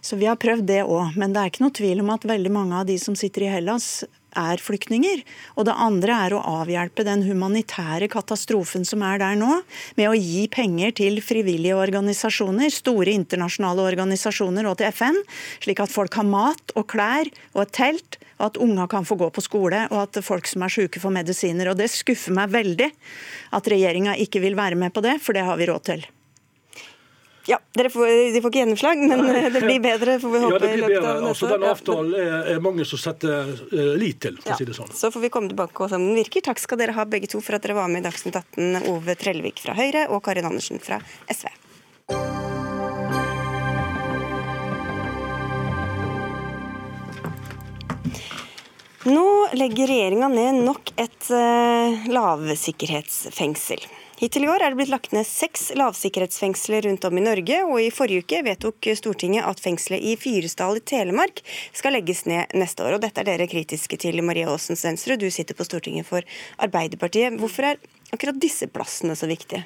[0.01, 1.17] Så vi har prøvd det òg.
[1.17, 3.51] Men det er ikke noe tvil om at veldig mange av de som sitter i
[3.55, 4.03] Hellas,
[4.37, 5.23] er flyktninger.
[5.57, 9.61] Og det andre er å avhjelpe den humanitære katastrofen som er der nå,
[9.99, 15.19] med å gi penger til frivillige organisasjoner, store internasjonale organisasjoner og til FN,
[15.63, 19.17] slik at folk har mat og klær og et telt, og at unga kan få
[19.19, 21.71] gå på skole, og at folk som er syke får medisiner.
[21.71, 22.87] Og det skuffer meg veldig
[23.57, 26.07] at regjeringa ikke vil være med på det, for det har vi råd til.
[27.49, 30.53] Ja, får, De får ikke gjennomslag, men det blir bedre, får vi håpe.
[30.53, 31.13] Ja, det blir bedre.
[31.31, 34.57] Altså, den avtalen er, er, mange som setter uh, lit til, for ja.
[34.57, 34.91] å si det sånn.
[34.93, 36.45] Så får vi komme tilbake og se om den virker.
[36.45, 39.17] Takk skal dere ha begge to for at dere var med i Dagsnytt 18, Ove
[39.17, 41.49] Trellevik fra Høyre og Karin Andersen fra SV.
[49.09, 49.25] Nå
[49.57, 53.89] legger regjeringa ned nok et uh, lavsikkerhetsfengsel.
[54.19, 57.77] Hittil i år er det blitt lagt ned seks lavsikkerhetsfengsler rundt om i Norge, og
[57.79, 61.39] i forrige uke vedtok Stortinget at fengselet i Fyresdal i Telemark
[61.71, 62.97] skal legges ned neste år.
[62.97, 66.27] Og dette er dere kritiske til, Marie Aasen Svensrud, du sitter på Stortinget for
[66.59, 67.39] Arbeiderpartiet.
[67.39, 67.79] Hvorfor er
[68.11, 69.63] akkurat disse plassene så viktige?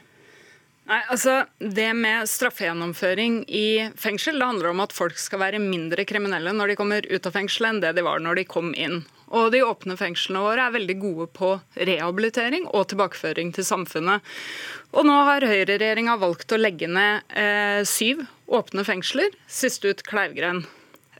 [0.85, 6.05] Nei, altså Det med straffegjennomføring i fengsel det handler om at folk skal være mindre
[6.05, 9.01] kriminelle når de kommer ut av fengselet enn det de var når de kom inn.
[9.31, 14.21] Og de åpne fengslene våre er veldig gode på rehabilitering og tilbakeføring til samfunnet.
[14.93, 20.65] Og nå har høyreregjeringa valgt å legge ned eh, syv åpne fengsler, sist ut Kleivgren.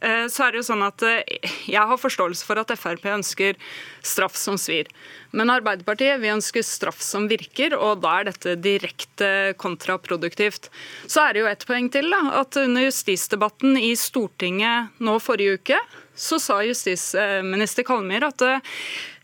[0.04, 3.58] Eh, så er det jo sånn at eh, Jeg har forståelse for at Frp ønsker
[4.04, 4.90] straff som svir.
[5.32, 10.68] Men Arbeiderpartiet vi ønsker straff som virker, og da er dette direkte kontraproduktivt.
[11.06, 12.10] Så er det jo ett poeng til.
[12.12, 15.80] da, at Under justisdebatten i Stortinget nå forrige uke
[16.14, 18.42] så sa justisminister Kalmyr at,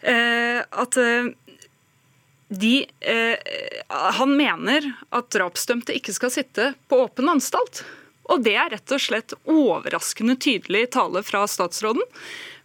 [0.03, 1.31] eh, at eh,
[2.50, 3.38] de, eh,
[3.88, 7.85] han mener at drapsdømte ikke skal sitte på åpen anstalt.
[8.31, 12.03] Og det er rett og slett overraskende tydelig tale fra statsråden.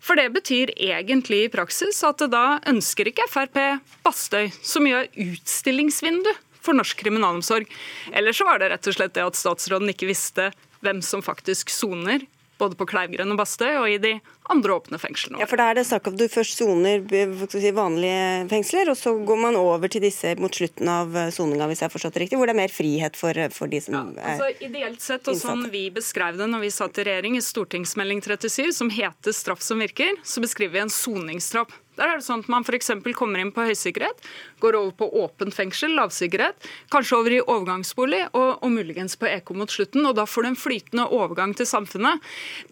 [0.01, 3.57] For det betyr egentlig i praksis at da ønsker ikke Frp
[4.05, 6.29] Bastøy, som gjør utstillingsvindu
[6.65, 7.69] for norsk kriminalomsorg.
[8.13, 10.51] Eller så var det rett og slett det at statsråden ikke visste
[10.85, 12.25] hvem som faktisk soner
[12.61, 14.13] både på Kleivgrend og Bastøy og i de
[14.51, 15.39] andre åpne fengslene.
[15.41, 17.03] Ja, for Da er det snakk at du først soner
[17.51, 21.69] si, vanlige fengsler, og så går man over til disse mot slutten av eh, soninga,
[21.69, 23.97] hvis jeg har forstått det riktig, hvor det er mer frihet for, for de som
[23.97, 24.03] ja,
[24.35, 28.21] altså, Ideelt sett, og sånn vi beskrev det når vi satt i regjering, i stortingsmelding
[28.25, 31.81] 37, som heter 'Straff som virker', så beskriver vi en soningsstraff.
[31.97, 32.91] Der er det sånn at man f.eks.
[33.17, 34.23] kommer inn på høysikkerhet,
[34.63, 39.53] går over på åpent fengsel, lavsikkerhet, kanskje over i overgangsbolig og, og muligens på EK
[39.57, 40.05] mot slutten.
[40.05, 42.23] og Da får du en flytende overgang til samfunnet.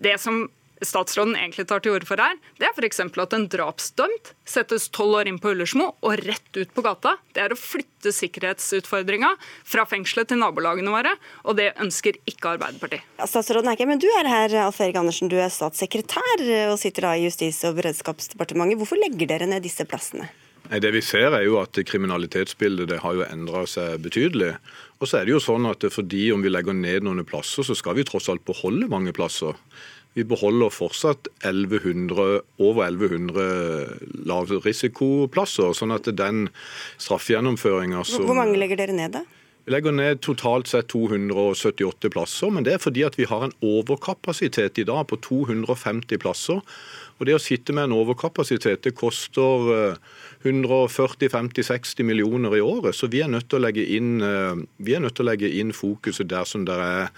[0.04, 0.46] Det som
[0.82, 3.00] statsråden egentlig tar til orde for her, det er f.eks.
[3.04, 7.16] at en drapsdømt settes tolv år inn på Ullersmo og rett ut på gata.
[7.36, 9.34] Det er å flytte sikkerhetsutfordringa
[9.64, 11.16] fra fengselet til nabolagene våre,
[11.48, 13.06] og det ønsker ikke Arbeiderpartiet.
[13.20, 16.80] Ja, statsråden er ikke, men Du er her, Alf Erik Andersen, du er statssekretær og
[16.82, 18.82] sitter da i Justis- og beredskapsdepartementet.
[18.82, 20.30] Hvorfor legger dere ned disse plassene?
[20.70, 24.54] Nei, det Vi ser er jo at kriminalitetsbildet det har jo endra seg betydelig.
[25.02, 27.76] Og så er det jo sånn at fordi om vi legger ned noen plasser, så
[27.76, 29.58] skal vi tross alt beholde mange plasser.
[30.14, 35.74] Vi beholder fortsatt 1100, over 1100 lavrisikoplasser.
[35.74, 36.50] sånn at den
[37.02, 39.24] straffegjennomføringa som Hvor mange legger dere ned, da?
[39.66, 43.56] Vi legger ned totalt sett 278 plasser, men det er fordi at vi har en
[43.64, 46.60] overkapasitet i dag på 250 plasser.
[47.20, 49.96] Og Det å sitte med en overkapasitet det koster
[50.44, 52.96] 140-50-60 eh, millioner i året.
[52.96, 56.66] Så vi er nødt til å legge inn, eh, å legge inn fokuset der som
[56.66, 57.10] det er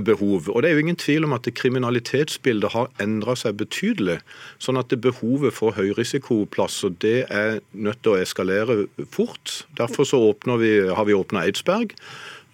[0.00, 0.48] behov.
[0.48, 4.20] Og Det er jo ingen tvil om at kriminalitetsbildet har endra seg betydelig.
[4.58, 9.64] Sånn at behovet for høyrisikoplasser det er nødt til å eskalere fort.
[9.76, 10.22] Derfor så
[10.58, 11.94] vi, har vi åpna Eidsberg.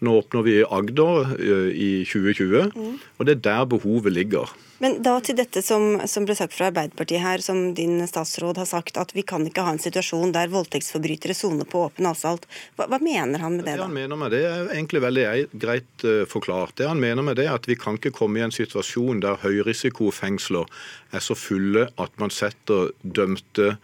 [0.04, 2.72] Nå åpner vi Agder eh, i 2020,
[3.18, 4.50] og det er der behovet ligger.
[4.78, 8.68] Men da til dette som, som, ble sagt fra Arbeiderpartiet her, som din statsråd har
[8.70, 12.46] sagt, at vi kan ikke ha en situasjon der voldtektsforbrytere soner på åpen asfalt.
[12.78, 13.74] Hva, hva, mener han med det?
[13.74, 13.80] da?
[13.80, 15.26] Det han mener med det er egentlig veldig
[15.64, 16.76] greit uh, forklart.
[16.78, 19.42] Det han mener med det er at vi kan ikke komme i en situasjon der
[19.42, 20.70] høyrisikofengsler
[21.10, 23.74] er så fulle at man setter dømte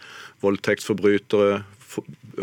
[0.46, 1.64] voldtektsforbrytere,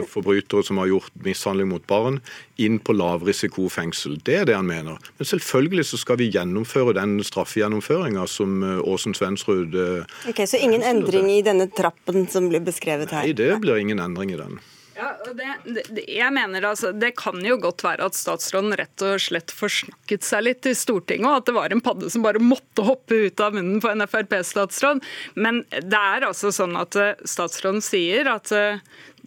[0.10, 2.20] forbrytere som har gjort mishandling mot barn,
[2.62, 4.20] inn på lavrisikofengsel.
[4.26, 5.00] Det er det han mener.
[5.18, 10.62] Men selvfølgelig så skal vi gjennomføre den straffegjennomføringa som Åsen eh, Svensrud eh, Ok, Så
[10.62, 13.26] ingen endring i denne trappen som blir beskrevet her?
[13.26, 14.62] Nei, det blir ingen endring i den.
[15.02, 19.22] Ja, det, det, jeg mener altså, Det kan jo godt være at statsråden rett og
[19.24, 22.86] slett forsnakket seg litt i Stortinget, og at det var en padde som bare måtte
[22.86, 25.02] hoppe ut av munnen på en Frp-statsråd.
[25.40, 28.54] Men det er altså sånn at eh, statsråden sier at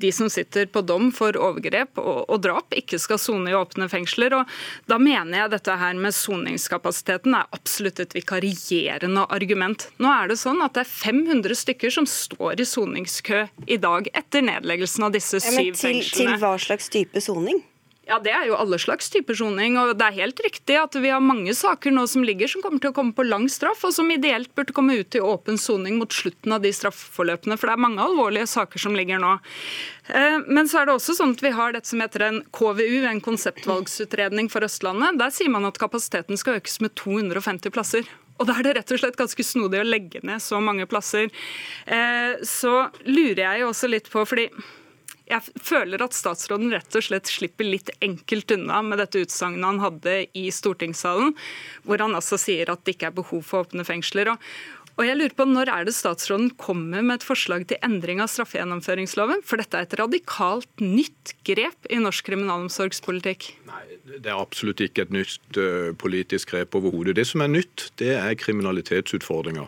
[0.01, 3.89] de som sitter på dom for overgrep og, og drap, ikke skal sone i åpne
[3.93, 4.35] fengsler.
[4.39, 4.51] og
[4.91, 9.89] Da mener jeg dette her med soningskapasiteten er absolutt et vikarierende argument.
[10.03, 14.11] Nå er det sånn at det er 500 stykker som står i soningskø i dag
[14.15, 16.35] etter nedleggelsen av disse syv ja, til, fengslene.
[16.35, 17.63] Til hva slags type soning?
[18.07, 19.79] Ja, Det er jo alle slags typer soning.
[19.79, 22.81] og Det er helt riktig at vi har mange saker nå som ligger som kommer
[22.81, 25.99] til å komme på lang straff, og som ideelt burde komme ut i åpen soning
[25.99, 27.57] mot slutten av de straffeforløpene.
[27.57, 29.39] For det er mange alvorlige saker som ligger nå.
[30.09, 33.07] Eh, men så er det også sånn at vi har dette som heter en KVU,
[33.09, 35.19] en konseptvalgsutredning for Østlandet.
[35.19, 38.05] Der sier man at kapasiteten skal økes med 250 plasser.
[38.39, 41.31] Og da er det rett og slett ganske snodig å legge ned så mange plasser.
[41.87, 44.51] Eh, så lurer jeg jo også litt på, fordi
[45.31, 49.81] jeg føler at statsråden rett og slett slipper litt enkelt unna med dette utsagnet han
[49.81, 51.33] hadde i stortingssalen,
[51.87, 54.35] hvor han altså sier at det ikke er behov for åpne fengsler.
[54.35, 54.49] Og,
[54.95, 58.29] og jeg lurer på Når er det statsråden kommer med et forslag til endring av
[58.35, 59.41] straffegjennomføringsloven?
[59.49, 63.55] For dette er et radikalt nytt grep i norsk kriminalomsorgspolitikk.
[63.75, 67.17] Nei, Det er absolutt ikke et nytt uh, politisk grep overhodet.
[67.17, 69.67] Det som er nytt, det er kriminalitetsutfordringer.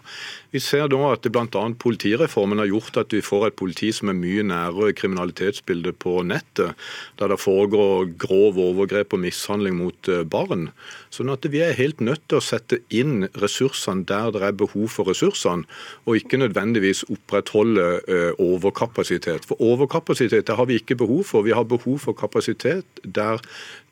[0.53, 1.63] Vi ser da at bl.a.
[1.83, 6.77] politireformen har gjort at vi får et politi som er mye nærere kriminalitetsbildet på nettet,
[7.19, 10.69] der det foregår grov overgrep og mishandling mot uh, barn.
[11.11, 14.93] Sånn at vi er helt nødt til å sette inn ressursene der det er behov
[14.93, 15.67] for ressursene,
[16.05, 19.49] og ikke nødvendigvis opprettholde uh, overkapasitet.
[19.49, 21.47] For overkapasitet det har vi ikke behov for.
[21.49, 23.41] Vi har behov for kapasitet der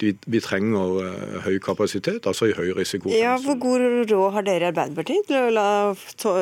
[0.00, 3.12] de, vi trenger uh, høy kapasitet, altså i høy risiko.
[3.14, 5.68] Ja, Hvor god råd har dere i Arbeiderpartiet til å la
[6.20, 6.34] to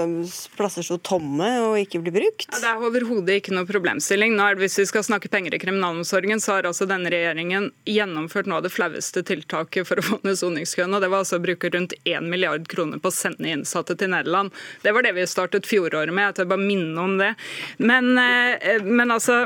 [0.57, 2.49] plasser stå tomme og ikke bli brukt?
[2.51, 4.37] Ja, det er overhodet ikke noe problemstilling.
[4.37, 7.71] Nå er det, hvis vi skal snakke penger i kriminalomsorgen, så har altså denne regjeringen
[7.89, 10.93] gjennomført noe av det flaueste tiltaket for å få ned soningskøen.
[10.93, 14.13] og Det var altså å bruke rundt 1 milliard kroner på å sende innsatte til
[14.15, 14.55] Nederland.
[14.83, 16.31] Det var det vi startet fjoråret med.
[16.31, 17.35] Jeg tør bare minne om det.
[17.79, 19.45] Men, eh, men altså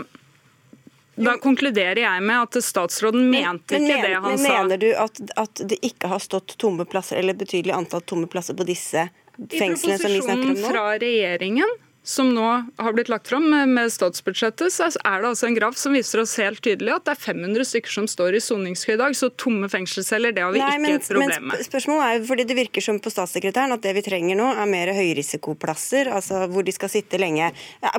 [1.16, 4.57] da konkluderer jeg med at statsråden mente men, ikke det han men, sa.
[4.62, 8.57] Mener du at, at det ikke har stått tomme plasser, eller betydelig antall tomme plasser
[8.57, 11.74] på disse fengslene som vi snakker om I proposisjonen fra regjeringen
[12.07, 12.47] som nå
[12.79, 16.37] har blitt lagt fram med, statsbudsjettet, så er det altså en graf som viser oss
[16.38, 19.16] helt tydelig at det er 500 stykker som står i soningskø i dag.
[19.19, 21.59] Så tomme fengselsceller, det har vi Nei, ikke men, et problem med.
[21.59, 24.53] sp- spørsmålet er jo, fordi Det virker som på statssekretæren at det vi trenger nå,
[24.55, 27.51] er mer høyrisikoplasser, altså hvor de skal sitte lenge.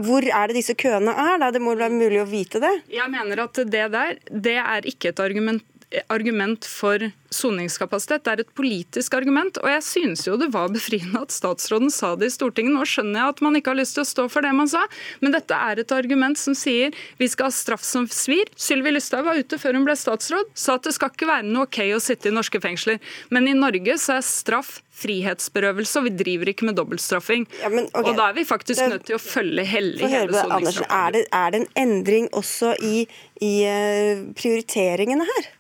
[0.08, 1.38] Hvor er det disse køene er?
[1.44, 1.52] da?
[1.52, 2.74] Det må være mulig å vite det?
[2.96, 5.64] Jeg mener at det der, det er ikke et argument
[6.12, 7.00] argument for
[7.32, 8.24] soningskapasitet.
[8.26, 9.58] Det er et politisk argument.
[9.64, 12.76] Og jeg synes jo det var befriende at statsråden sa det i Stortinget.
[12.76, 14.84] Nå skjønner jeg at man ikke har lyst til å stå for det man sa,
[15.24, 18.52] men dette er et argument som sier vi skal ha straff som svir.
[18.60, 21.68] Sylvi Lysthaug var ute før hun ble statsråd, sa at det skal ikke være noe
[21.68, 23.00] ok å sitte i norske fengsler.
[23.32, 27.46] Men i Norge så er straff frihetsberøvelse, og vi driver ikke med dobbeltstraffing.
[27.62, 28.12] Ja, men, okay.
[28.12, 30.90] Og da er vi faktisk Det- nødt til å følge hellig hele soningsstraffen.
[30.90, 33.08] Er er det en endring også i,
[33.42, 35.57] i eh, prioriteringene her?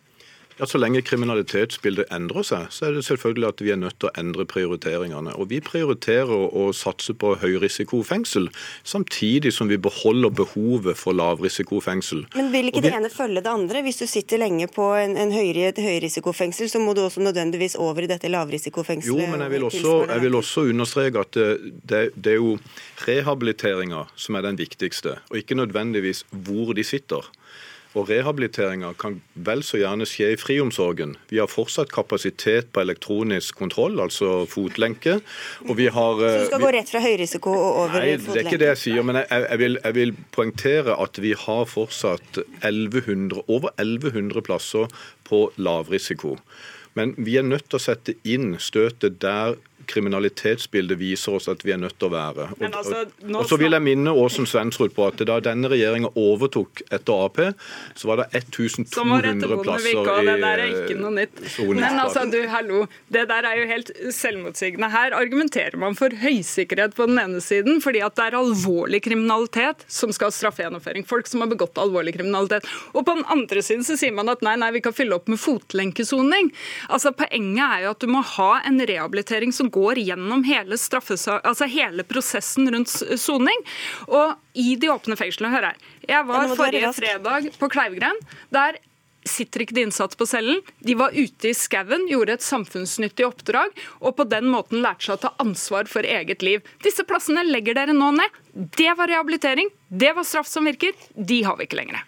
[0.59, 4.09] Ja, Så lenge kriminalitetsbildet endrer seg, så er det selvfølgelig at vi er nødt til
[4.09, 5.35] å endre prioriteringene.
[5.37, 8.47] Og Vi prioriterer å satse på høyrisikofengsel,
[8.83, 12.25] samtidig som vi beholder behovet for lavrisikofengsel.
[12.35, 13.83] Men vil ikke vi- det ene følge det andre?
[13.83, 17.75] Hvis du sitter lenge på en, en høyre, et høyrisikofengsel, så må du også nødvendigvis
[17.77, 19.05] over i dette lavrisikofengselet?
[19.21, 22.57] Jo, men jeg vil også, jeg vil også understreke at det, det, det er jo
[23.07, 27.21] rehabiliteringa som er den viktigste, og ikke nødvendigvis hvor de sitter.
[27.97, 29.15] Og Rehabiliteringa kan
[29.47, 31.15] vel så gjerne skje i friomsorgen.
[31.31, 35.15] Vi har fortsatt kapasitet på elektronisk kontroll, altså fotlenke.
[35.65, 38.17] Og vi har, Så du skal vi- gå rett fra høyrisiko og over Nei, i
[38.17, 41.33] det er ikke det jeg sier, men jeg, jeg, vil, jeg vil poengtere at vi
[41.33, 44.87] har fortsatt 1100, over 1100 plasser
[45.25, 46.37] på lavrisiko.
[46.97, 51.73] Men vi er nødt til å sette inn støtet der kriminalitetsbildet viser oss at vi
[51.75, 52.47] er nødt til å være.
[52.57, 56.11] Og, altså, og, og så vil jeg minne Åsen Svensrud på at da denne regjeringa
[56.17, 57.39] overtok etter Ap,
[57.97, 58.41] så var det
[58.91, 61.35] Som var etter 1200 plasser det i der er ikke noe nytt.
[61.37, 61.81] soningsplasser.
[61.83, 62.81] Men altså, du, hallo,
[63.13, 64.89] det der er jo helt selvmotsigende.
[64.93, 69.85] Her argumenterer man for høysikkerhet på den ene siden, fordi at det er alvorlig kriminalitet
[69.91, 71.05] som skal ha straffegjennomføring.
[71.07, 72.67] Folk som har begått alvorlig kriminalitet.
[72.93, 75.29] Og på den andre siden så sier man at nei, nei, vi kan fylle opp
[75.31, 76.51] med fotlenkesoning.
[76.89, 81.69] Altså, poenget er jo at du må ha en rehabilitering som går gjennom hele, altså
[81.71, 83.63] hele prosessen rundt soning.
[84.07, 85.87] Og i de åpne fengslene, hør her.
[86.07, 88.19] Jeg var forrige fredag på Kleivgren.
[88.53, 88.79] Der
[89.27, 90.61] sitter ikke de innsatte på cellen.
[90.79, 95.17] De var ute i skauen, gjorde et samfunnsnyttig oppdrag, og på den måten lærte seg
[95.17, 96.63] å ta ansvar for eget liv.
[96.85, 98.41] Disse plassene legger dere nå ned.
[98.53, 100.95] Det var rehabilitering, det var straff som virker.
[101.15, 102.05] De har vi ikke lenger.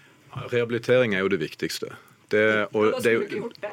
[0.50, 1.92] Rehabilitering er jo det viktigste.
[2.30, 2.46] Det,
[2.78, 3.14] og det,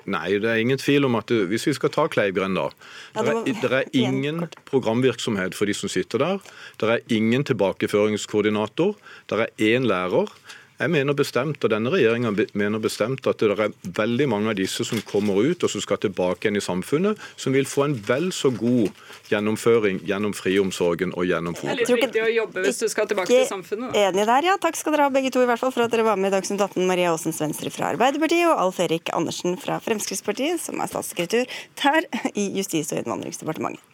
[0.08, 2.70] nei, det er ingen tvil om at det, hvis vi skal ta Kleivgrend, da
[3.18, 6.38] Det det er, det er ingen programvirksomhet for de som sitter der.
[6.80, 8.96] Det er ingen tilbakeføringskoordinator.
[9.28, 10.32] Det er én lærer.
[10.76, 14.84] Jeg mener bestemt, og denne regjeringa mener bestemt at det er veldig mange av disse
[14.84, 18.28] som kommer ut og som skal tilbake igjen i samfunnet, som vil få en vel
[18.36, 18.92] så god
[19.30, 21.70] gjennomføring gjennom friomsorgen og gjennom fôr.
[21.70, 23.94] Det er litt viktig å jobbe hvis du skal tilbake til samfunnet.
[23.94, 24.04] Da.
[24.10, 24.56] Enig der, ja.
[24.60, 26.36] Takk skal dere ha begge to i hvert fall for at dere var med i
[26.36, 26.84] Dagsnytt 18.
[26.88, 31.46] Maria Aasens Venstre fra Arbeiderpartiet og Alf Erik Andersen fra Fremskrittspartiet, som er statssekretær
[31.82, 32.00] der
[32.34, 33.84] i Justis- og innvandringsdepartementet.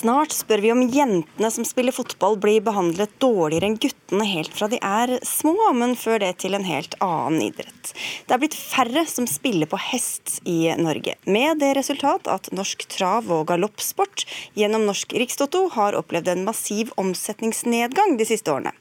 [0.00, 4.68] Snart spør vi om jentene som spiller fotball blir behandlet dårligere enn guttene helt fra
[4.72, 7.90] de er små, men før det til en helt annen idrett.
[8.24, 12.86] Det er blitt færre som spiller på hest i Norge, med det resultat at norsk
[12.94, 14.24] trav- og galoppsport
[14.56, 18.72] gjennom Norsk Rikstoto har opplevd en massiv omsetningsnedgang de siste årene.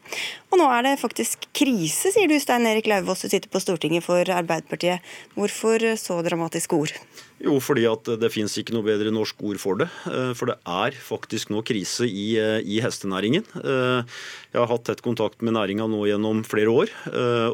[0.53, 4.07] Og nå er det faktisk krise, sier du Stein Erik Lauvås, du sitter på Stortinget
[4.07, 5.03] for Arbeiderpartiet.
[5.35, 6.95] Hvorfor så dramatiske ord?
[7.39, 9.87] Jo, fordi at det finnes ikke noe bedre norsk ord for det.
[10.11, 13.45] Eh, for det er faktisk nå krise i, eh, i hestenæringen.
[13.55, 14.03] Eh,
[14.51, 16.91] jeg har hatt tett kontakt med næringa nå gjennom flere år.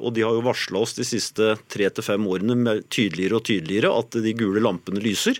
[0.01, 3.91] Og de har jo varsla oss de siste tre til fem årene tydeligere og tydeligere
[3.91, 5.37] at de gule lampene lyser.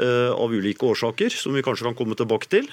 [0.00, 2.66] Av ulike årsaker, som vi kanskje kan komme tilbake til.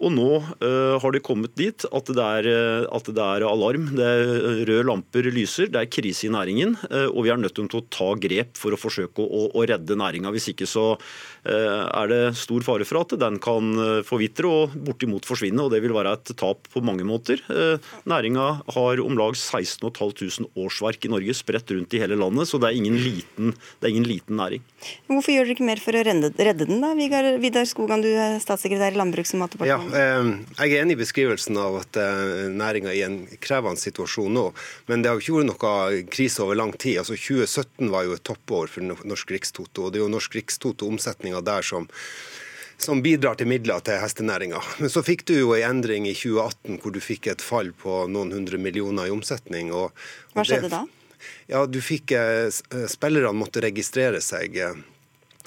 [0.00, 3.90] Og nå uh, har de kommet dit at det, er, eh, at det, er, alarm.
[3.96, 6.76] Det er eh, røde lamper lyser, det er krise i næringen.
[6.88, 9.98] Uh, og vi er nødt til å ta grep for å forsøke å, å redde
[10.00, 10.32] næringa.
[10.32, 13.72] Hvis ikke så uh, er det stor fare for at den kan
[14.06, 15.66] forvitre og bortimot forsvinne.
[15.66, 17.42] Og det vil være et tap på mange måter.
[18.08, 22.60] Næringa har om lag 16 500 årsverk i Norge spredt rundt i hele landet, så
[22.60, 24.64] det er ingen liten, er ingen liten næring.
[25.10, 26.92] Hvorfor gjør dere ikke mer for å redde, redde den, da?
[27.40, 29.88] Vidar Skogan, du er statssekretær i Landbruks- og matdepartementet.
[29.88, 33.80] Ja, Eh, jeg er enig i beskrivelsen av at eh, næringa er i en krevende
[33.80, 34.46] situasjon nå.
[34.90, 37.00] Men det har jo ikke vært noe krise over lang tid.
[37.02, 39.86] Altså 2017 var jo et toppår for Norsk Rikstoto.
[39.86, 41.90] Og det er jo Norsk Rikstoto-omsetninga der som
[42.80, 44.60] som bidrar til midler til hestenæringa.
[44.80, 48.06] Men så fikk du jo en endring i 2018 hvor du fikk et fall på
[48.08, 49.68] noen hundre millioner i omsetning.
[49.68, 49.92] Og,
[50.32, 50.86] og Hva skjedde da?
[51.50, 52.48] Ja, du fikk eh,
[52.88, 54.80] Spillerne måtte registrere seg Eh,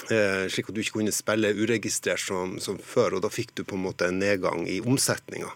[0.07, 3.17] slik at du ikke kunne spille uregistrert som, som, før.
[3.17, 5.51] og Da fikk du på en måte en nedgang i omsetninga.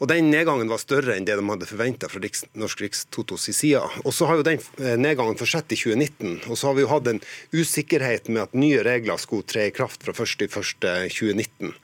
[0.00, 3.82] Og Den nedgangen var større enn det de hadde forventa fra Riks, Norsk Rikstotos side.
[4.00, 6.48] Og så har jo den eh, nedgangen fortsatt i 2019.
[6.48, 7.20] Og så har vi jo hatt en
[7.52, 11.74] usikkerhet med at nye regler skulle tre i kraft fra 1.1.2019.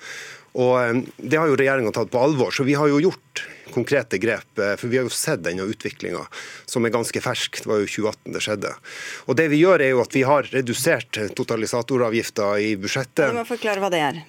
[0.57, 2.57] Og eh, Det har jo regjeringa tatt på alvor.
[2.57, 3.45] Så vi har jo gjort
[3.75, 4.59] konkrete grep.
[4.59, 6.25] Eh, for vi har jo sett denne utviklinga,
[6.67, 7.63] som er ganske fersk.
[7.63, 8.73] Det var jo 2018 det skjedde.
[9.27, 13.31] Og det vi gjør er jo at vi har redusert totalisatoravgifta i budsjettet.
[13.33, 14.25] Du må forklare hva det er.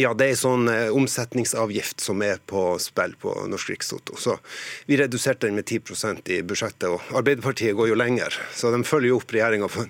[0.00, 4.16] Ja, det er en sånn eh, omsetningsavgift som er på spill på Norsk Rikstoto.
[4.16, 4.38] Så
[4.88, 8.38] vi reduserte den med 10% i budsjettet, og Arbeiderpartiet går jo lenger.
[8.56, 9.84] Så de følger jo opp regjeringa på,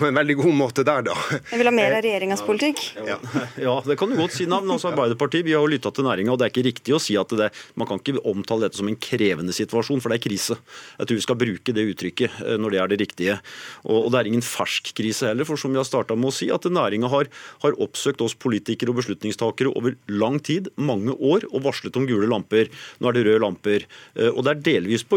[0.00, 1.14] på, en veldig god måte der, da.
[1.52, 2.82] Jeg vil ha mer av regjeringas politikk.
[3.06, 3.20] Ja.
[3.62, 3.76] ja.
[3.86, 4.48] det kan du godt si.
[4.50, 4.72] Navn.
[4.74, 7.14] Altså, Arbeiderpartiet vi har jo lytta til næringa, og det er ikke riktig å si
[7.18, 10.58] at det, man kan ikke omtale dette som en krevende situasjon, for det er krise.
[10.98, 13.38] Jeg tror vi skal bruke det uttrykket eh, når det er det riktige.
[13.86, 16.34] Og, og det er ingen fersk krise heller, for som vi har starta med å
[16.34, 17.30] si, at næringa har,
[17.62, 22.06] har oppsøkt oss politikere og beslutningstakere beslutningstakere over lang tid, mange år, og varslet om
[22.06, 22.68] gule lamper.
[23.00, 23.86] Nå er det røde lamper.
[24.16, 25.16] Eh, og Det er delvis pga.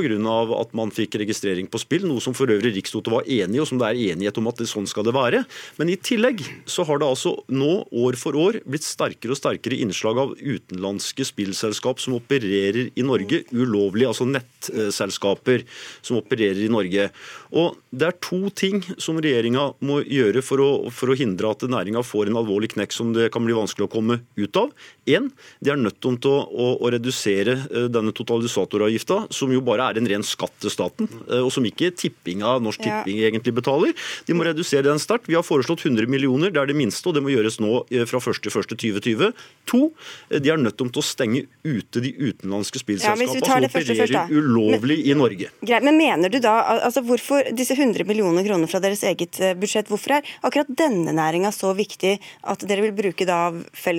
[0.59, 3.67] at man fikk registrering på spill, noe som for øvrig Rikstoto var enig i, og
[3.67, 5.45] som det er enighet om at det, sånn skal det være.
[5.77, 9.79] Men i tillegg så har det altså nå år for år blitt sterkere og sterkere
[9.79, 15.65] innslag av utenlandske spillselskap som opererer i Norge ulovlig, altså nettselskaper
[16.01, 17.09] som opererer i Norge.
[17.51, 21.65] Og Det er to ting som regjeringa må gjøre for å, for å hindre at
[21.65, 24.71] næringa får en alvorlig knekk som det kan bli vanskelig å komme komme ut av.
[25.09, 29.89] En, de er nødt til å, å, å redusere eh, denne totalisatoravgifta, som jo bare
[29.89, 33.29] er en ren skatt til staten, eh, og som ikke tipping av Norsk Tipping ja.
[33.29, 33.95] egentlig betaler.
[34.27, 35.29] De må redusere den sterkt.
[35.29, 38.05] Vi har foreslått 100 millioner, det er det minste, og det må gjøres nå eh,
[38.09, 39.33] fra 1.1.2020.
[39.69, 39.81] To,
[40.29, 44.99] de er nødt til å stenge ute de utenlandske spillselskapene ja, som opererer først, ulovlig
[45.01, 45.51] men, i Norge.
[45.61, 49.89] Greit, men mener du da, altså hvorfor disse 100 millioner kroner fra deres eget budsjett,
[49.89, 52.15] hvorfor er akkurat denne næringa så viktig
[52.49, 53.39] at dere vil bruke da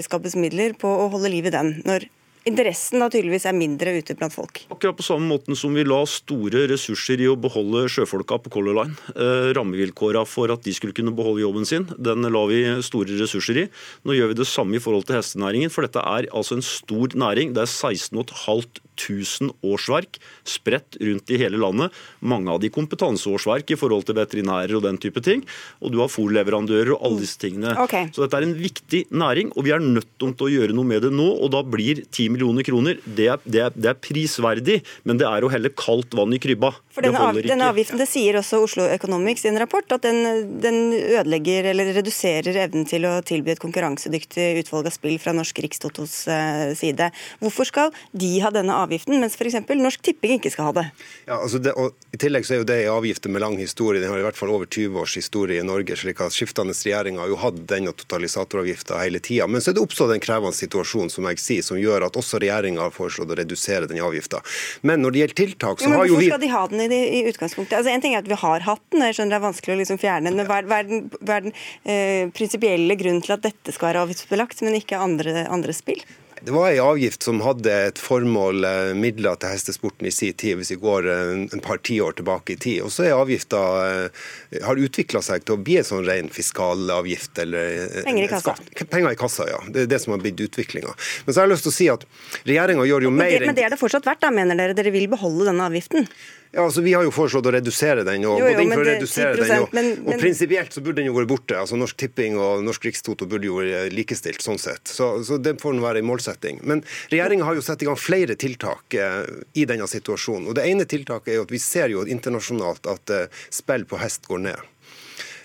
[0.00, 2.08] fellesskapets midler på å holde liv i den, når
[2.48, 4.62] interessen da tydeligvis er mindre ute blant folk.
[4.72, 8.78] Akkurat på samme måten som vi la store ressurser i å beholde sjøfolka på Color
[8.78, 8.96] Line.
[9.12, 13.66] Eh, rammevilkåra for at de skulle kunne beholde jobben sin, den la vi store ressurser
[13.66, 13.66] i.
[14.08, 17.12] Nå gjør vi det samme i forhold til hestenæringen, for dette er altså en stor
[17.12, 17.52] næring.
[17.52, 21.94] Det er 16 500 1000 årsverk spredt rundt i hele landet.
[22.20, 25.44] Mange av de kompetanseårsverk i forhold til veterinærer og den type ting.
[25.80, 27.74] Og du har fòrleverandører og alle disse tingene.
[27.86, 28.10] Okay.
[28.14, 31.04] Så dette er en viktig næring, og vi er nødt til å gjøre noe med
[31.06, 31.28] det nå.
[31.40, 35.28] Og da blir 10 millioner kroner, det er, det, er, det er, prisverdig, men det
[35.28, 36.72] er å helle kaldt vann i krybba.
[36.90, 40.50] For denne, av, denne avgiften, Det sier også Oslo Economics i en rapport, at den,
[40.62, 45.62] den, ødelegger eller reduserer evnen til å tilby et konkurransedyktig utvalg av spill fra Norsk
[45.64, 47.10] Rikstotos uh, side.
[47.42, 49.58] Hvorfor skal de ha denne avgiften, mens f.eks.
[49.78, 50.86] Norsk Tipping ikke skal ha det?
[51.28, 51.74] Ja, altså det,
[52.14, 54.02] I tillegg så er jo det en avgift med lang historie.
[54.02, 55.96] Den har i hvert fall over 20 års historie i Norge.
[55.96, 59.46] slik at Skiftende regjeringer har jo hatt denne totalisatoravgifta hele tida.
[59.50, 62.40] Men så er det oppstått en krevende situasjon som jeg sier, som gjør at også
[62.42, 64.42] regjeringa har foreslått å redusere den avgifta.
[64.86, 66.96] Men når det gjelder tiltak, så jo, har jo vi Hvorfor skal de ha den
[66.96, 67.76] i, i utgangspunktet?
[67.78, 69.80] Altså, en ting er at vi har hatt den, jeg skjønner det er vanskelig å
[69.82, 70.40] liksom fjerne den.
[70.40, 71.52] Men hva er den, den
[71.84, 76.02] eh, prinsipielle grunnen til at dette skal være avgiftsbelagt, men ikke andre, andre spill?
[76.42, 80.56] Det var en avgift som hadde et formål, eh, midler til hestesporten i sin tid,
[80.56, 82.78] hvis vi går en, en par tiår tilbake i tid.
[82.86, 84.24] Og så er avgifta eh,
[84.64, 87.42] har utvikla seg til å bli en sånn ren fiskalavgift.
[87.44, 88.56] Eller, eh, Penger i kassa.
[88.80, 89.60] Penger i kassa, ja.
[89.68, 90.96] Det er det som har blitt utviklinga.
[91.26, 92.08] Men så har jeg lyst til å si at
[92.48, 94.76] regjeringa gjør jo mer Men det er det fortsatt verdt, da, mener dere?
[94.78, 96.08] Dere vil beholde denne avgiften?
[96.52, 98.24] Ja, altså Vi har jo foreslått å redusere den.
[98.26, 100.16] og, jo, jo, for å redusere den, og, men, men...
[100.16, 101.58] og Prinsipielt så burde den jo vært borte.
[101.60, 104.90] altså Norsk Tipping og Norsk Rikstoto burde jo vært likestilt sånn sett.
[104.90, 106.58] Så, så det får være en målsetting.
[106.66, 106.82] Men
[107.12, 109.22] regjeringa har jo satt i gang flere tiltak eh,
[109.54, 110.50] i denne situasjonen.
[110.50, 114.02] og Det ene tiltaket er jo at vi ser jo internasjonalt at eh, spill på
[114.02, 114.68] hest går ned.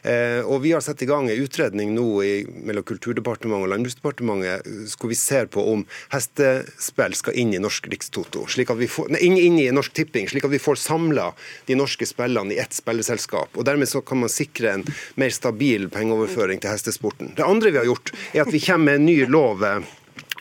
[0.05, 4.99] Eh, og Vi har satt i gang en utredning nå i, mellom Kulturdepartementet og Landbruksdepartementet
[4.99, 9.09] hvor vi ser på om hestespill skal inn i Norsk Rikstoto, slik at vi får,
[9.15, 11.31] nei, inn, inn, i Norsk Tipping, slik at vi får samla
[11.65, 13.57] de norske spillene i ett spilleselskap.
[13.57, 14.87] og Dermed så kan man sikre en
[15.19, 17.33] mer stabil pengeoverføring til hestesporten.
[17.37, 19.93] Det andre vi har gjort, er at vi kommer med en ny lov eh,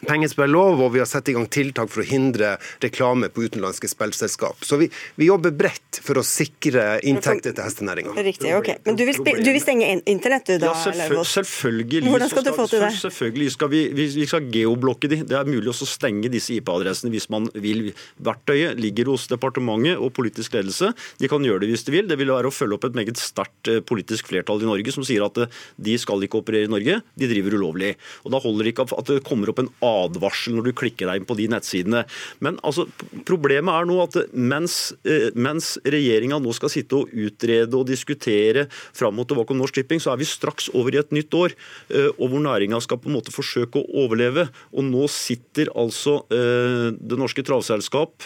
[0.09, 4.65] pengespillov, og vi har satt i gang tiltak for å hindre reklame på utenlandske spillselskap.
[4.67, 4.89] Så vi,
[5.21, 8.15] vi jobber bredt for å sikre inntekter til hestenæringa.
[8.25, 8.71] Riktig, ok.
[8.87, 10.73] Men du vil, du vil stenge internett, du da?
[10.73, 12.03] Ja, selvføl selvfølgelig.
[12.11, 12.91] Hvordan skal, skal du få til det?
[13.01, 15.21] Selvfølgelig skal vi, vi, vi skal geoblokke de.
[15.29, 17.91] Det er mulig å stenge disse IP-adressene hvis man vil.
[18.25, 20.93] Verktøyet ligger hos departementet og politisk ledelse.
[21.21, 22.09] De kan gjøre det hvis de vil.
[22.11, 25.07] Det vil være å følge opp et meget sterkt eh, politisk flertall i Norge som
[25.07, 27.95] sier at eh, de skal ikke operere i Norge, de driver ulovlig.
[28.25, 31.21] Og Da holder det ikke at det kommer opp en advarsel når du klikker deg
[31.21, 32.05] inn på de nettsidene.
[32.45, 32.87] Men altså,
[33.29, 38.67] problemet er nå at mens, eh, mens regjeringa nå skal sitte og utrede og diskutere
[38.97, 41.55] fram og tilbake om Norsk Tipping, så er vi straks over i et nytt år,
[41.91, 44.49] eh, og hvor næringa skal på en måte forsøke å overleve.
[44.75, 48.25] Og nå sitter altså eh, Det Norske Travselskap,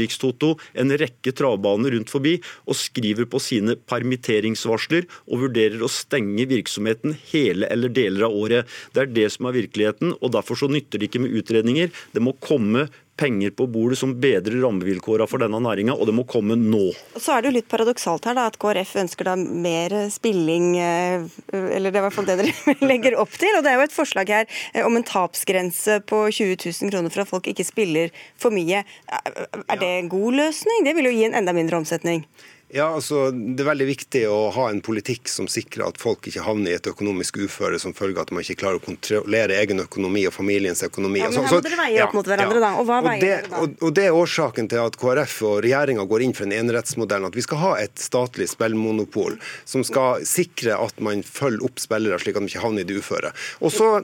[0.00, 2.36] Rikstoto, en rekke travbaner rundt forbi
[2.68, 8.70] og skriver på sine permitteringsvarsler og vurderer å stenge virksomheten hele eller deler av året.
[8.94, 11.92] Det er det som er virkeligheten, og derfor så nytter det ikke med utredninger.
[12.14, 12.88] Det må komme
[13.20, 16.90] penger på bordet som bedrer rammevilkårene for denne næringa, og det må komme nå.
[17.20, 21.26] Så er det jo litt paradoksalt her da, at KrF ønsker da mer spilling, eh,
[21.52, 23.52] eller det er i hvert fall det dere legger opp til.
[23.58, 27.12] og Det er jo et forslag her eh, om en tapsgrense på 20 000 kroner
[27.12, 28.84] for at folk ikke spiller for mye.
[29.10, 30.86] Er det en god løsning?
[30.88, 32.24] Det vil jo gi en enda mindre omsetning.
[32.72, 36.44] Ja, altså Det er veldig viktig å ha en politikk som sikrer at folk ikke
[36.46, 39.82] havner i et økonomisk uføre som følge av at man ikke klarer å kontrollere egen
[39.82, 41.18] økonomi og familiens økonomi.
[41.24, 42.64] Ja, men altså, her må dere veie opp mot hverandre, ja.
[42.68, 42.72] da.
[42.78, 43.64] Og hva veier det, dere da?
[43.64, 47.26] Og, og, Det er årsaken til at KrF og regjeringa går inn for en enerettsmodell.
[47.26, 52.22] At vi skal ha et statlig spillmonopol som skal sikre at man følger opp spillere,
[52.22, 53.34] slik at de ikke havner i det uføre.
[53.66, 53.96] Og så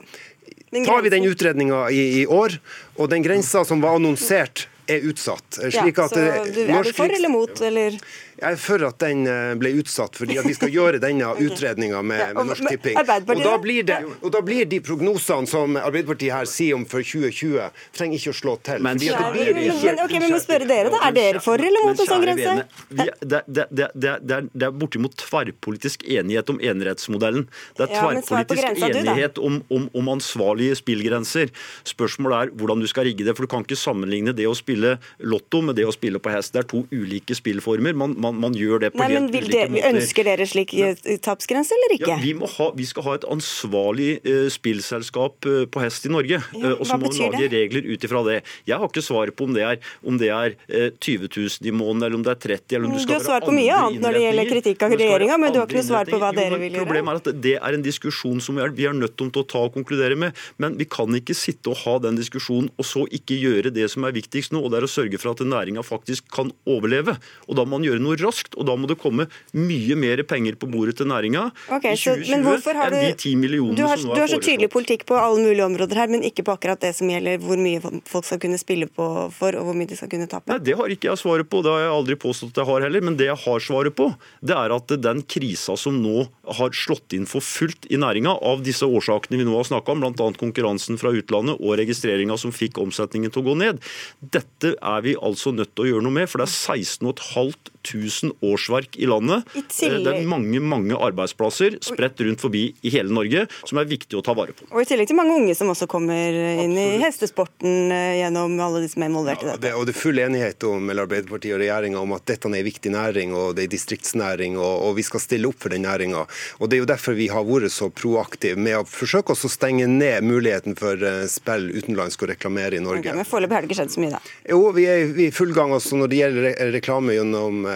[0.74, 2.58] tar vi den utredninga i, i år,
[2.98, 5.58] og den grensa som var annonsert er utsatt.
[5.58, 7.98] Slik ja, så du, Er du for eller mot, eller?
[8.36, 12.02] Jeg er for at den eh, ble utsatt, fordi at vi skal gjøre denne utredninga
[12.04, 12.98] med, med, Norsk Tipping.
[13.00, 17.04] Og da, blir det, og da blir de prognosene som Arbeiderpartiet her sier om for
[17.04, 18.84] 2020, trenger ikke å slå til.
[18.84, 21.00] Men, okay, må spørre dere, da.
[21.08, 22.56] Er dere for eller mot en sånn grense?
[22.90, 27.48] Det, det, det, det er bortimot tverrpolitisk enighet om enerettsmodellen.
[27.78, 31.52] Det er tverrpolitisk ja, enighet om, om, om ansvarlige spillgrenser.
[31.88, 33.36] Spørsmålet er hvordan du skal rigge det.
[33.36, 36.54] For du kan ikke sammenligne det å spille lotto med det å spille på hest.
[36.54, 37.96] Det er to ulike spillformer.
[37.96, 39.88] Man, man, man gjør det på Nei, helt ulike det, måter.
[39.92, 42.12] Ønsker dere slik eh, tapsgrense eller ikke?
[42.12, 46.40] Ja, vi, ha, vi, skal ha et ansvarlig uh, spillselskap uh, på hest i Norge.
[46.54, 47.50] Uh, og så må vi lage det?
[47.56, 48.38] regler ut ifra det.
[48.68, 52.06] Jeg har ikke svaret på om det er, om det er 20 000 i måneden
[52.06, 54.02] eller om det er 30 eller om det skal Du har svar på mye annet
[54.02, 56.60] når det gjelder kritikk av regjeringa, men du har ikke noe svar på hva dere
[56.60, 56.86] vil gjøre.
[56.86, 59.46] Problemet er at det er en diskusjon som vi er, vi er nødt til å
[59.46, 60.36] ta og konkludere med.
[60.62, 64.06] Men vi kan ikke sitte og ha den diskusjonen og så ikke gjøre det som
[64.06, 67.16] er viktigst nå, og det er å sørge for at næringa faktisk kan overleve.
[67.46, 70.22] Og da må man gjøre noe går raskt, og da må det komme mye mer
[70.28, 74.10] penger på bordet til næringa okay, i 2020 enn de 10 millionene du har, som
[74.10, 74.16] nå er foreslått.
[74.16, 76.92] Du har så tydelig politikk på alle mulige områder her, men ikke på akkurat det
[76.96, 80.10] som gjelder hvor mye folk skal kunne spille på for, og hvor mye de skal
[80.12, 80.50] kunne tape?
[80.50, 82.86] Nei, Det har ikke jeg svaret på, det har jeg aldri påstått at jeg har
[82.86, 83.06] heller.
[83.06, 84.08] Men det jeg har svaret på,
[84.40, 86.26] det er at den krisa som nå
[86.58, 90.04] har slått inn for fullt i næringa, av disse årsakene vi nå har snakka om,
[90.04, 90.28] bl.a.
[90.40, 93.82] konkurransen fra utlandet og registreringa som fikk omsetningen til å gå ned,
[94.20, 96.30] dette er vi altså nødt til å gjøre noe med.
[96.30, 98.05] For det er 16 500
[98.44, 99.46] årsverk i landet.
[99.72, 100.04] tillegg...
[100.06, 104.24] Det er mange mange arbeidsplasser spredt rundt forbi i hele Norge som er viktig å
[104.24, 104.68] ta vare på.
[104.70, 106.82] Og I tillegg til mange unge som også kommer inn Absolutt.
[106.82, 109.56] i hestesporten eh, gjennom alle de som er involvert i dette.
[109.56, 112.50] Ja, det, og det er full enighet om, mellom Arbeiderpartiet og regjeringa om at dette
[112.50, 115.74] er en viktig næring og det er distriktsnæring, og, og vi skal stille opp for
[115.74, 116.26] den næringa.
[116.60, 119.52] Og Det er jo derfor vi har vært så proaktive med å forsøke oss å
[119.52, 123.04] stenge ned muligheten for uh, spill utenlandsk å reklamere i Norge.
[123.04, 124.20] Okay, men Foreløpig har det ikke skjedd så mye, da?
[124.50, 125.74] Jo, vi er, i full gang.
[125.76, 127.66] også Når det gjelder re reklame gjennom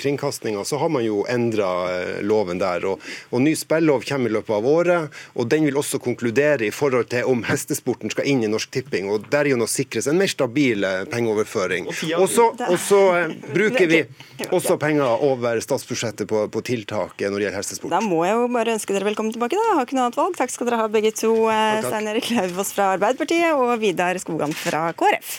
[0.00, 2.86] kringkastinga, så har man jo endra uh, loven der.
[2.88, 6.72] Og, og Ny spillov kommer i løpet av året, og den vil også konkludere i
[6.74, 9.10] forhold til om hestesporten skal inn i Norsk Tipping.
[9.12, 11.88] og Derigjennom sikres en mer stabil pengeoverføring.
[12.18, 13.00] Og så
[13.54, 14.02] bruker vi
[14.56, 17.94] også penger over statsbudsjettet på, på tiltak når det gjelder hestesport.
[17.94, 19.58] Da må jeg jo bare ønske dere velkommen tilbake.
[19.58, 19.66] da.
[19.70, 20.38] Jeg Har ikke noe annet valg.
[20.38, 21.34] Takk skal dere ha begge to.
[21.88, 25.38] Stein Erik Lauvås fra Arbeiderpartiet og Vidar Skogan fra KrF.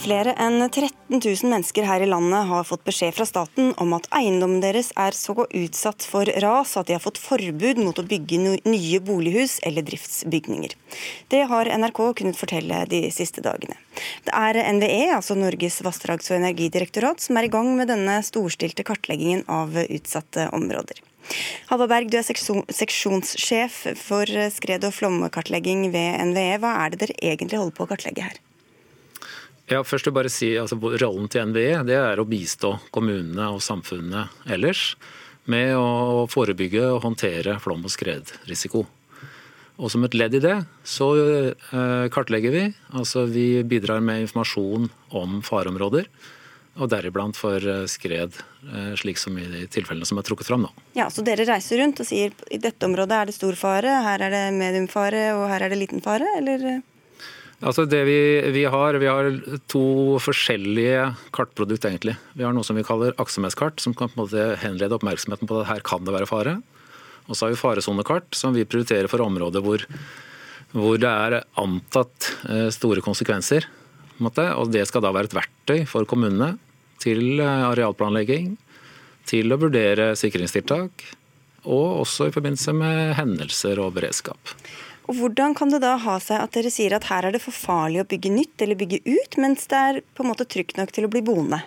[0.00, 4.06] Flere enn 13 000 mennesker her i landet har fått beskjed fra staten om at
[4.16, 8.38] eiendommen deres er så utsatt for ras at de har fått forbud mot å bygge
[8.64, 10.72] nye bolighus eller driftsbygninger.
[11.28, 13.76] Det har NRK kunnet fortelle de siste dagene.
[14.24, 18.88] Det er NVE, altså Norges vassdrags- og energidirektorat, som er i gang med denne storstilte
[18.88, 21.04] kartleggingen av utsatte områder.
[21.68, 22.24] Halvard Berg, du er
[22.80, 26.54] seksjonssjef for skred- og flomkartlegging ved NVE.
[26.64, 28.46] Hva er det dere egentlig holder på å kartlegge her?
[29.70, 33.62] Ja, først vil bare si altså, Rollen til NVE det er å bistå kommunene og
[33.62, 34.96] samfunnet ellers
[35.50, 38.82] med å forebygge og håndtere flom- og skredrisiko.
[39.80, 42.64] Og Som et ledd i det så eh, kartlegger vi.
[42.92, 46.10] altså Vi bidrar med informasjon om fareområder.
[46.80, 50.66] Og deriblant for eh, skred, eh, slik som i de tilfellene som er trukket fram
[50.66, 50.74] nå.
[50.98, 54.26] Ja, Så dere reiser rundt og sier i dette området er det stor fare, her
[54.26, 56.82] er det medium fare og her er det liten fare, eller?
[57.60, 58.20] Altså det vi,
[58.54, 59.26] vi, har, vi har
[59.68, 62.14] to forskjellige kartprodukt, egentlig.
[62.32, 65.58] Vi har noe som vi kaller aksemesskart, som kan på en måte henlede oppmerksomheten på
[65.60, 66.56] at her kan det være fare.
[67.28, 69.84] Og så har vi faresonekart, som vi prioriterer for områder hvor,
[70.72, 73.68] hvor det er antatt eh, store konsekvenser.
[74.20, 76.54] Og det skal da være et verktøy for kommunene
[77.00, 78.54] til eh, arealplanlegging,
[79.28, 81.04] til å vurdere sikringstiltak,
[81.68, 84.56] og også i forbindelse med hendelser og beredskap.
[85.10, 87.56] Og Hvordan kan det da ha seg at dere sier at her er det for
[87.56, 90.92] farlig å bygge nytt eller bygge ut, mens det er på en måte trygt nok
[90.94, 91.58] til å bli boende?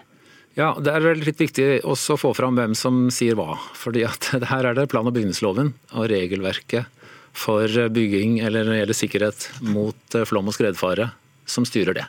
[0.55, 3.57] Ja, Det er litt viktig også å få fram hvem som sier hva.
[3.73, 6.87] fordi at Her er det plan- og bygningsloven og regelverket
[7.33, 11.09] for bygging eller når det gjelder sikkerhet mot eh, flom- og skredfare
[11.49, 12.05] som styrer det.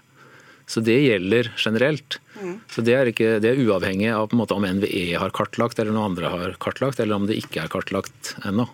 [0.70, 2.20] Så det gjelder generelt.
[2.38, 2.60] Mm.
[2.70, 6.12] Så det er, ikke, det er, uavhengig av måte, om NVE har kartlagt eller noen
[6.12, 8.68] andre har kartlagt, eller om det ikke er kartlagt ennå.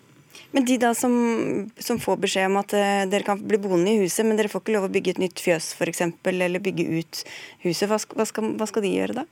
[0.51, 1.13] Men de da som,
[1.79, 4.65] som får beskjed om at uh, dere kan bli boende i huset, men dere får
[4.65, 7.21] ikke lov å bygge et nytt fjøs f.eks., eller bygge ut
[7.67, 9.27] huset, hva, hva, skal, hva, skal, de gjøre da?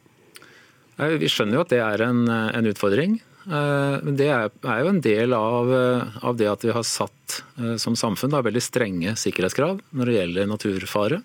[1.19, 3.19] Vi skjønner jo at det er en, en utfordring.
[3.49, 5.71] Men det er, jo en del av,
[6.21, 10.17] av, det at vi har satt eh, som samfunn da, veldig strenge sikkerhetskrav når det
[10.19, 11.21] gjelder naturfare.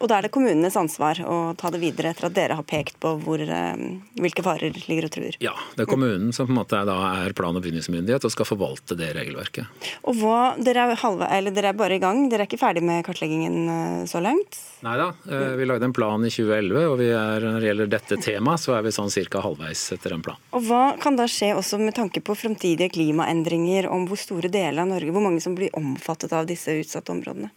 [0.00, 2.98] Og da er det kommunenes ansvar å ta det videre etter at dere har pekt
[3.02, 3.82] på hvor, eh,
[4.20, 5.38] hvilke farer ligger og truer?
[5.42, 8.96] Ja, det er kommunen som på en måte er plan- og bygningsmyndighet og skal forvalte
[8.98, 9.66] det regelverket.
[10.04, 13.04] Og hva, dere, er halve, dere er bare i gang, dere er ikke ferdig med
[13.06, 14.60] kartleggingen eh, så langt?
[14.82, 18.20] Nei da, eh, vi lagde en plan i 2011, og er, når det gjelder dette
[18.22, 19.42] temaet, så er vi sånn ca.
[19.42, 20.38] halvveis etter en plan.
[20.52, 24.82] Og Hva kan da skje også med tanke på fremtidige klimaendringer, om hvor store deler
[24.82, 27.50] av Norge, hvor mange som blir omfattet av disse utsatte områdene?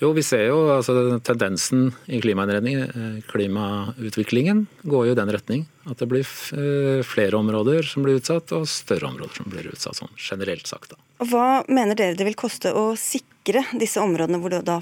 [0.00, 5.66] Jo, vi ser jo altså, tendensen i eh, klimautviklingen går jo i den retning.
[5.84, 10.00] At det blir eh, flere områder som blir utsatt, og større områder som blir utsatt,
[10.00, 10.94] sånn generelt sagt.
[10.94, 11.00] Da.
[11.20, 14.80] Og Hva mener dere det vil koste å sikre disse områdene hvor det da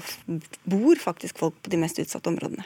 [0.63, 2.63] bor faktisk folk på de mest utsatte områdene?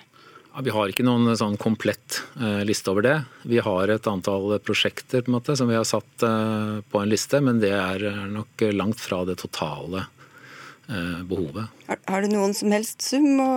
[0.54, 3.20] Ja, vi har ikke noen sånn komplett eh, liste over det.
[3.50, 7.10] Vi har et antall prosjekter på en måte, som vi har satt eh, på en
[7.10, 10.23] liste, men det er nok langt fra det totale Eh,
[10.88, 11.72] behovet.
[11.88, 13.54] Har, har, du noen som helst sum å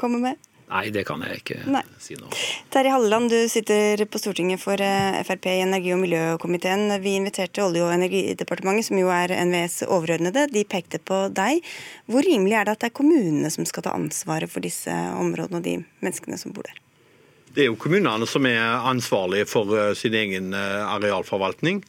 [0.00, 0.48] komme med?
[0.72, 1.82] Nei, det kan jeg ikke Nei.
[2.00, 2.36] si noe om.
[2.72, 6.86] Terje Halleland, du sitter på Stortinget for eh, Frp i energi- og miljøkomiteen.
[7.02, 10.46] Vi inviterte Olje- og energidepartementet, som jo er NVEs overordnede.
[10.52, 11.60] De pekte på deg.
[12.08, 15.60] Hvor rimelig er det at det er kommunene som skal ta ansvaret for disse områdene
[15.60, 16.80] og de menneskene som bor der?
[17.52, 21.84] Det er jo kommunene som er ansvarlige for eh, sin egen eh, arealforvaltning.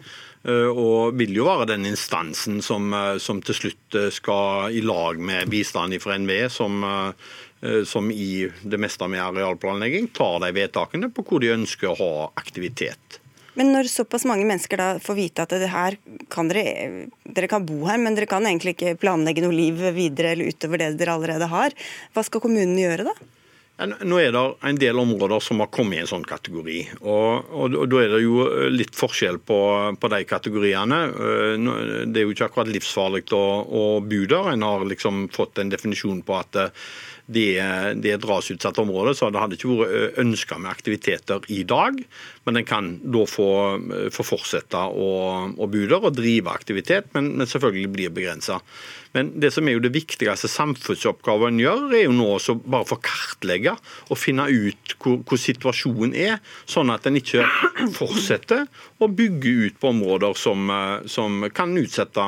[0.45, 4.83] Eh, Og vil jo være den instansen som, eh, som til slutt eh, skal, i
[4.85, 6.83] lag med bistand fra NVE, som,
[7.87, 12.15] som i det meste med arealplanlegging, tar de vedtakene på hvor de ønsker å ha
[12.39, 13.21] aktivitet.
[13.53, 15.95] Men når såpass mange mennesker da får vite at her
[16.33, 20.33] kan dere, dere kan bo her, men dere kan egentlig ikke planlegge noe liv videre
[20.33, 21.77] eller utover det dere allerede har,
[22.15, 23.15] hva skal kommunen gjøre da?
[23.81, 26.77] Nå er det en del områder som har kommet i en sånn kategori.
[27.01, 29.57] og, og, og Da er det jo litt forskjell på,
[29.97, 30.99] på de kategoriene.
[31.09, 34.51] Eh, Det er jo ikke akkurat livsfarlig å, å bo der.
[34.53, 36.61] En har liksom fått en definisjon på at
[37.25, 37.61] det
[38.03, 39.17] det rasutsatte området.
[39.17, 42.01] så det hadde ikke vært ønska med aktiviteter i dag.
[42.43, 43.49] Men en kan da få,
[44.11, 45.11] få fortsette å,
[45.55, 48.59] å bo der og drive aktivitet, men, men selvfølgelig blir begrensa.
[49.13, 52.87] Men det som er jo det viktigste samfunnsoppgaven en gjør, er jo nå også bare
[52.89, 53.75] få kartlegge
[54.09, 57.45] og finne ut hvor, hvor situasjonen er, sånn at en ikke
[57.99, 58.65] fortsetter
[58.97, 60.71] å bygge ut på områder som,
[61.05, 62.25] som kan utsette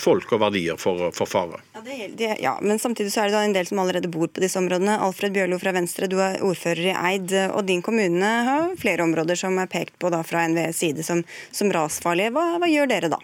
[0.00, 1.60] folk og verdier for, for fare.
[1.76, 4.28] Ja, det, det, ja, men samtidig så er det da en del som allerede bor
[4.32, 4.98] på disse områdene.
[5.04, 9.38] Alfred Bjørlo fra Venstre, du er ordfører i Eid, og din kommune har flere områder
[9.38, 12.32] som er pekt på da fra NVEs side som, som rasfarlige.
[12.34, 13.20] Hva, hva gjør dere da?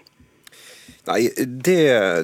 [1.05, 1.81] Nei, det,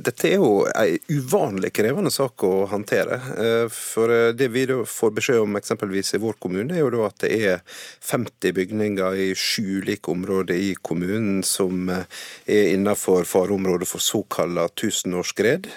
[0.07, 3.19] Dette er jo en uvanlig krevende sak å håndtere.
[3.37, 7.21] Eh, For eh, Det vi får beskjed om eksempelvis i vår kommune, er jo at
[7.21, 7.61] det er
[8.09, 12.09] 50 bygninger i sju ulike områder i kommunen som eh,
[12.49, 15.69] er innenfor fareområdet for såkalla tusenårsskred.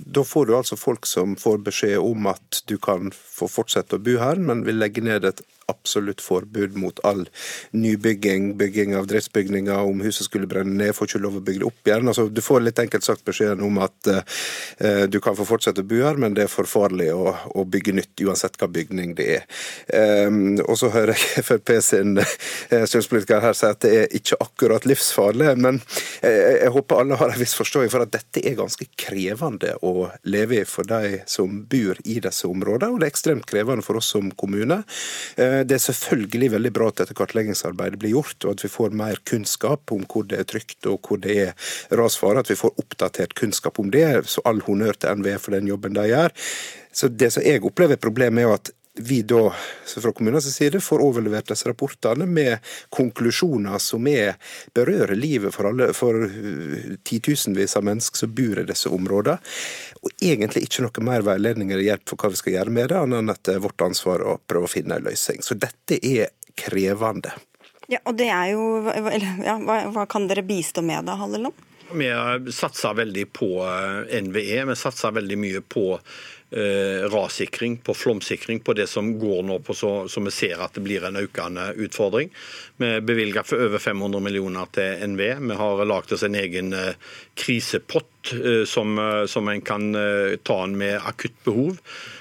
[0.00, 4.04] Da får du altså folk som får beskjed om at du kan få fortsette å
[4.04, 7.26] bo her, men vil legge ned et absolutt forbud mot all
[7.76, 9.78] nybygging, bygging av driftsbygninger.
[9.90, 12.10] Om huset skulle brenne ned, får ikke lov å bygge det opp igjen.
[12.10, 15.88] Altså, du får litt enkelt sagt beskjeden om at eh, du kan få fortsette å
[15.88, 19.28] bo her, men det er for farlig å, å bygge nytt, uansett hva bygning det
[19.38, 19.46] er.
[20.26, 24.38] Um, og så hører jeg Frp sin eh, stortingspolitiker her si at det er ikke
[24.42, 25.80] akkurat livsfarlig, men
[26.26, 30.10] eh, jeg håper alle har en viss forståelse for at dette er ganske krevende å
[30.30, 34.00] leve i for de som bor i disse områdene, og det er ekstremt krevende for
[34.00, 34.82] oss som kommune.
[35.40, 38.96] Eh, Det er selvfølgelig veldig bra at dette kartleggingsarbeidet blir gjort, og at vi får
[39.02, 42.42] mer kunnskap om hvor det er trygt og hvor det er rasfare.
[42.42, 44.06] At vi får oppdatert kunnskap om det.
[44.30, 46.34] Så all honnør til NVE for den jobben de gjør.
[46.92, 49.50] Så Det som jeg opplever problemet er at vi da
[49.86, 52.58] så fra kommunens side får overlevert disse rapportene med
[52.94, 54.36] konklusjoner som er,
[54.76, 59.38] berører livet for, alle, for uh, titusenvis av mennesker som bor i disse områdene.
[60.00, 63.00] Og egentlig ikke noe mer veiledning eller hjelp for hva vi skal gjøre med det,
[63.00, 65.42] annet enn at det er vårt ansvar å prøve å finne en løsning.
[65.44, 67.34] Så dette er krevende.
[67.90, 68.86] Ja, og det er jo,
[69.42, 71.66] ja, hva, hva kan dere bistå med da, Halleland?
[71.92, 72.06] Vi
[72.54, 74.64] satser veldig på eh, NVE.
[74.64, 76.20] Vi satser veldig mye på eh,
[76.50, 80.82] rassikring, på flomsikring, på det som går nå på så, så vi ser at det
[80.82, 82.32] blir en økende utfordring.
[82.82, 85.36] Vi bevilger for over 500 millioner til NVE.
[85.46, 86.96] Vi har lagd oss en egen eh,
[87.38, 91.78] krisepott eh, som, eh, som en kan eh, ta en med akutt behov.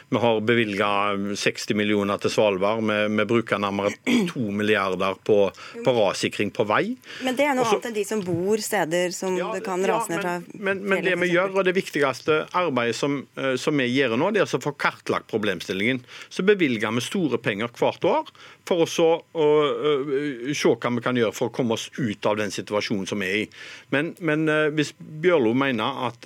[0.09, 0.89] Vi har bevilga
[1.37, 2.81] 60 millioner til Svalbard.
[2.81, 3.91] Vi, vi bruker nærmere
[4.31, 5.37] 2 milliarder på,
[5.85, 6.95] på rassikring på vei.
[7.25, 9.93] Men det er noe Også- annet enn de som bor steder som det kan Ja,
[9.93, 13.53] rase ned fra men, men, men det vi gjør, og det viktigste arbeidet som, eh,
[13.61, 16.01] som vi gjør nå, det er altså å få kartlagt problemstillingen.
[16.29, 18.33] Så bevilger vi store penger hvert år
[18.69, 22.37] for også å øh, se hva vi kan gjøre for å komme oss ut av
[22.41, 23.47] den situasjonen som vi er i.
[23.93, 26.25] Men, men øh, hvis Bjørlo mener at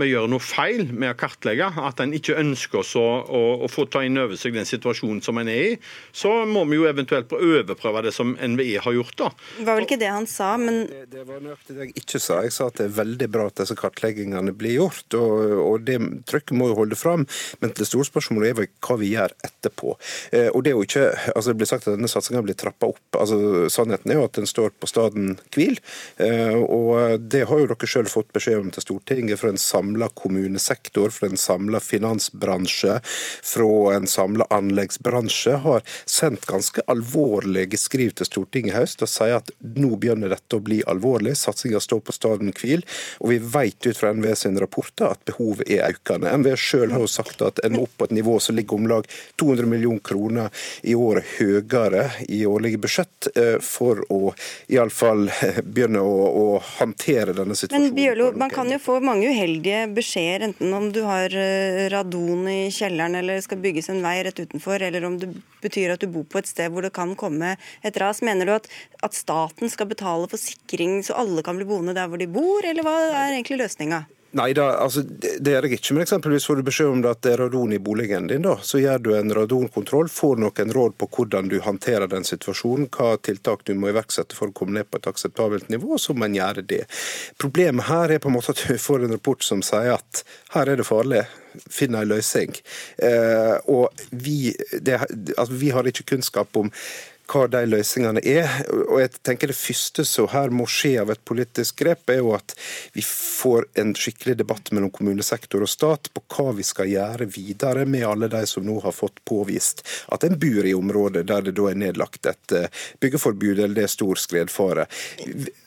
[0.00, 3.70] vi gjør noe feil med å kartlegge, at en ikke ønsker oss å, å, å
[3.70, 5.74] få ta inn over seg den situasjonen som en er i,
[6.12, 9.16] så må vi jo eventuelt overprøve det som NVE har gjort.
[9.18, 9.30] da.
[9.58, 12.40] Det var vel ikke det han sa, men Det var nøyaktig det jeg ikke sa.
[12.46, 15.98] Jeg sa at det er veldig bra at disse kartleggingene blir gjort, og, og det
[16.30, 17.26] trykket må jo holde fram.
[17.62, 19.94] Men det store spørsmålet er hva vi gjør etterpå.
[20.32, 22.90] Eh, og Det er jo ikke, altså det blir sagt at denne satsinga blir trappa
[22.92, 23.18] opp.
[23.18, 25.78] Altså Sannheten er jo at den står på staden hvil.
[26.22, 30.10] Eh, og det har jo dere sjøl fått beskjed om til Stortinget fra en samla
[30.18, 32.98] kommunesektor, fra en samla finansbransje,
[33.42, 39.38] fra en samla anleggsbransje, har sendt ganske alvorlige skriv til Stortinget i høst og sier
[39.40, 41.36] at nå begynner dette å bli alvorlig.
[41.38, 42.84] Satsinga står på staden hvil.
[43.22, 46.32] Og vi vet ut fra NVE sine rapporter at behovet er økende.
[46.42, 48.88] NVE sjøl har jo sagt at en må opp på et nivå som ligger om
[48.90, 49.08] lag
[49.40, 54.32] 200 millioner kroner i året høyere i årlige budsjett eh, for å
[54.72, 55.28] iallfall
[55.64, 56.46] begynne å, å
[56.78, 57.90] håndtere denne situasjonen.
[57.90, 62.48] Men Bjørlo, man kan jo få mange uheldige beskjeder, enten om du har eh, radon
[62.50, 65.30] i kjelleren eller skal bygges en vei rett utenfor, eller om det
[65.62, 67.54] betyr at du bor på et sted hvor det kan komme
[67.86, 68.22] et ras.
[68.26, 68.68] Mener du at,
[69.04, 72.64] at staten skal betale for sikring så alle kan bli boende der hvor de bor,
[72.66, 74.04] eller hva er egentlig løsninga?
[74.36, 75.94] Nei da, altså, det gjør jeg ikke.
[75.96, 78.44] Men eksempelvis får du beskjed om at det er radon i boligen din.
[78.44, 82.90] da, Så gjør du en radonkontroll, får noen råd på hvordan du håndterer den situasjonen,
[82.92, 86.28] hva tiltak du må iverksette for å komme ned på et akseptabelt nivå, så må
[86.28, 86.84] en gjøre det.
[87.40, 90.74] Problemet her er på en måte at du får en rapport som sier at her
[90.74, 91.24] er det farlig,
[91.72, 92.52] finn en løsning.
[93.00, 95.00] Eh, og vi, det,
[95.38, 96.68] altså, vi har ikke kunnskap om
[97.28, 98.48] hva de løsningene er.
[98.88, 102.34] Og jeg tenker Det første som her må skje av et politisk grep, er jo
[102.36, 102.54] at
[102.94, 107.86] vi får en skikkelig debatt mellom kommunesektor og stat på hva vi skal gjøre videre
[107.88, 111.54] med alle de som nå har fått påvist at en bor i området der det
[111.58, 112.68] da er nedlagt et eh,
[113.00, 114.86] byggeforbud eller det er stor skredfare.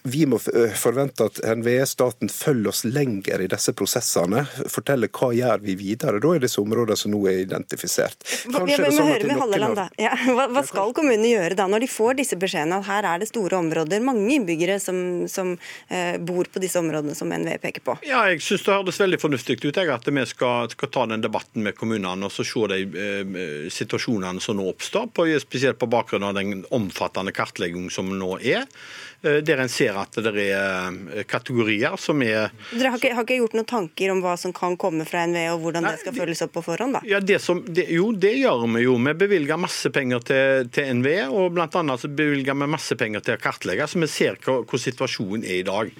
[0.03, 4.45] Vi må eh, forvente at NVE, staten, følger oss lenger i disse prosessene.
[4.71, 8.25] Forteller hva gjør vi videre da i disse områdene som nå er identifisert.
[8.47, 9.87] Kanskje ja, men, sånn høre med Halleland da.
[10.01, 11.50] Ja, hva, hva skal kommunene gjøre?
[11.51, 14.79] Gjøre da når de får disse beskjedene at her er det store områder, mange innbyggere
[14.79, 15.53] som, som
[15.89, 17.97] eh, bor på disse områdene som NVE peker på?
[18.07, 21.23] Ja, jeg synes det høres veldig fornuftig ut jeg, at vi skal, skal, ta den
[21.23, 25.89] debatten med kommunene og så se de eh, situasjonene som nå oppstår, på, spesielt på
[25.91, 28.67] bakgrunn av den omfattende kartlegging som nå er.
[29.21, 33.25] Eh, der en ser at det er eh, kategorier som er Dere har ikke, har
[33.27, 36.01] ikke, gjort noen tanker om hva som kan komme fra NVE, og hvordan Nei, det
[36.01, 36.97] skal følges opp på forhånd?
[36.97, 37.01] da?
[37.05, 38.95] Ja, det som, det, Jo, det gjør vi jo.
[38.97, 41.97] Vi bevilger masse penger til, til NVE, og bl.a.
[42.07, 45.91] bevilger vi masse penger til å kartlegge, så vi ser hvor situasjonen er i dag.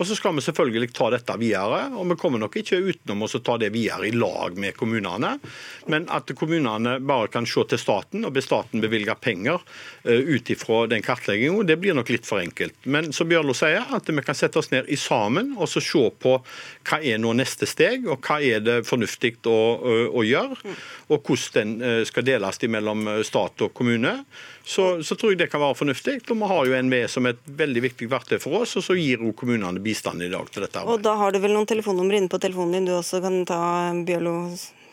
[0.00, 3.28] Og Så skal vi selvfølgelig ta dette videre, og vi kommer nok ikke utenom å
[3.44, 5.34] ta det videre i lag med kommunene.
[5.92, 10.48] Men at kommunene bare kan se til staten og be staten bevilge penger uh, ut
[10.54, 12.78] ifra den kartleggingen, det blir nok litt for enkelt.
[12.88, 16.06] Men som Bjørlo sier, at vi kan sette oss ned i sammen og så se
[16.22, 16.32] på
[16.88, 20.76] hva er nå neste steg, og hva er det fornuftig å, å, å gjøre,
[21.12, 24.14] og hvordan den skal deles mellom stat og kommune
[24.70, 26.16] så, så, tror jeg det kan være fornuftig.
[26.30, 29.22] Og vi har jo NVE som et veldig viktig verktøy for oss, og så gir
[29.24, 30.86] jo kommunene bistand i dag til dette.
[30.86, 33.60] Og da har du vel noen telefonnummer inne på telefonen din du også kan ta
[34.06, 34.36] Bjørlo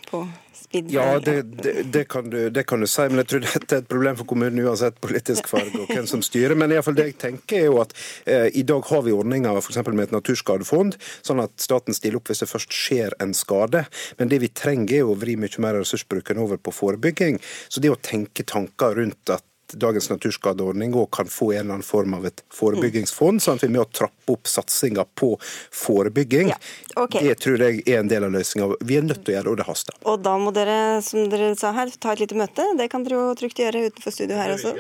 [0.10, 0.28] på?
[0.58, 3.76] Speed, ja, det, det, det, kan du, det, kan du, si, men jeg tror dette
[3.76, 6.58] er et problem for kommunen uansett politisk farge og hvem som styrer.
[6.60, 7.94] Men i fall det jeg tenker er jo at
[8.26, 9.80] eh, i dag har vi ordninger f.eks.
[9.88, 13.86] med et naturskadefond, sånn at staten stiller opp hvis det først skjer en skade.
[14.20, 17.40] Men det vi trenger er å vri mye mer av ressursbruken over på forebygging.
[17.70, 21.86] Så det å tenke tanker rundt at dagens naturskadeordning òg kan få en eller annen
[21.86, 25.34] form av et forebyggingsfond, sånn at vi er med å trappe opp satsinga på
[25.76, 26.54] forebygging.
[26.54, 26.60] Ja,
[27.04, 27.28] okay.
[27.28, 28.70] Det tror jeg er en del av løsninga.
[28.80, 30.00] Vi er nødt til å gjøre det, og det haster.
[30.08, 32.66] Og da må dere, som dere sa her, ta et lite møte.
[32.80, 34.76] Det kan dere jo trygt gjøre utenfor studio her også.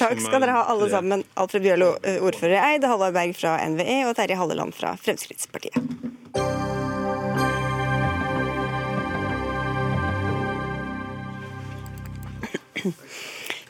[0.00, 1.24] Takk skal dere ha alle sammen.
[1.38, 5.78] Alfred Bjørlo, eh, ordfører Eid, Halvard Berg fra NVE og Terje Halleland fra Fremskrittspartiet.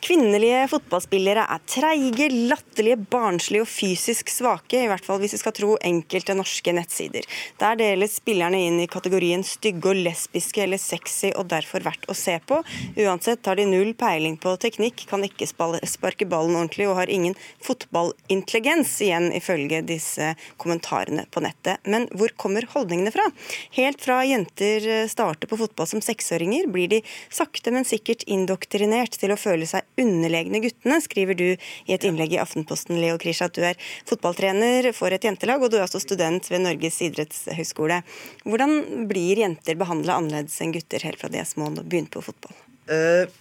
[0.07, 5.55] Kvinnelige fotballspillere er treige, latterlige, barnslige og fysisk svake, i hvert fall hvis vi skal
[5.57, 7.25] tro enkelte norske nettsider.
[7.59, 12.15] Der deles spillerne inn i kategorien stygge og lesbiske eller sexy og derfor verdt å
[12.15, 12.61] se på.
[13.03, 17.35] Uansett har de null peiling på teknikk, kan ikke sparke ballen ordentlig og har ingen
[17.67, 20.31] fotballintelligens, igjen ifølge disse
[20.63, 21.83] kommentarene på nettet.
[21.83, 23.27] Men hvor kommer holdningene fra?
[23.75, 29.35] Helt fra jenter starter på fotball som seksåringer, blir de sakte, men sikkert indoktrinert til
[29.35, 33.57] å føle seg underlegne guttene, skriver du i et innlegg i Aftenposten, Leo Krish, at
[33.57, 33.79] du er
[34.09, 38.03] fotballtrener for et jentelag, og du er også student ved Norges idrettshøgskole.
[38.45, 42.25] Hvordan blir jenter behandla annerledes enn gutter helt fra de er små og begynner på
[42.29, 42.57] fotball?
[42.93, 43.33] Eh,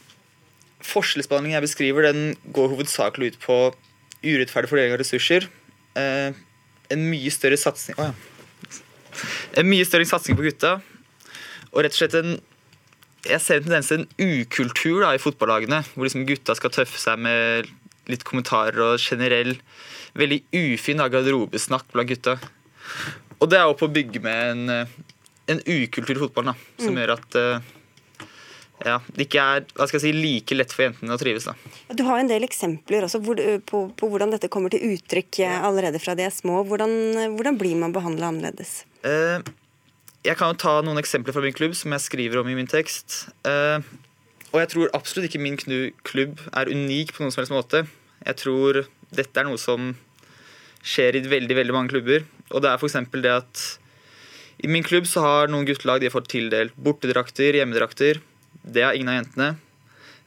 [0.85, 3.59] forskjellsbehandlingen jeg beskriver, den går hovedsakelig ut på
[4.25, 5.49] urettferdig fordeling av ressurser.
[5.99, 6.31] Eh,
[6.93, 8.13] en mye større satsing oh, ja.
[9.55, 10.77] En mye større satsing på gutta.
[11.71, 12.35] Og rett og slett en
[13.25, 14.07] jeg ser en tendens til en
[14.41, 17.71] ukultur da, i fotballagene, hvor liksom gutta skal tøffe seg med
[18.11, 19.55] litt kommentarer og generell
[20.15, 22.37] veldig ufin garderobesnakk blant gutta.
[23.41, 24.91] Og det er jo på å bygge med en,
[25.51, 27.01] en ukultur i fotballen da, som mm.
[27.01, 27.73] gjør at uh,
[28.85, 31.49] ja, det ikke er hva skal jeg si, like lett for jentene å trives.
[31.49, 31.55] da.
[31.97, 36.01] Du har en del eksempler også hvor, på, på, hvordan dette kommer til uttrykk allerede
[36.03, 36.61] fra de er små.
[36.69, 36.95] Hvordan,
[37.35, 38.83] hvordan blir man behandla annerledes?
[39.01, 39.41] Uh,
[40.25, 42.69] jeg kan jo ta noen eksempler fra min klubb som jeg skriver om i min
[42.69, 43.27] tekst.
[43.45, 43.79] Uh,
[44.51, 47.83] og jeg tror absolutt ikke min klubb er unik på noen som helst måte.
[48.25, 49.93] Jeg tror dette er noe som
[50.85, 52.25] skjer i veldig veldig mange klubber.
[52.53, 52.97] Og det er f.eks.
[53.11, 53.65] det at
[54.63, 58.21] i min klubb så har noen guttelag de har fått tildelt bortedrakter, hjemmedrakter.
[58.63, 59.49] Det har ingen av jentene.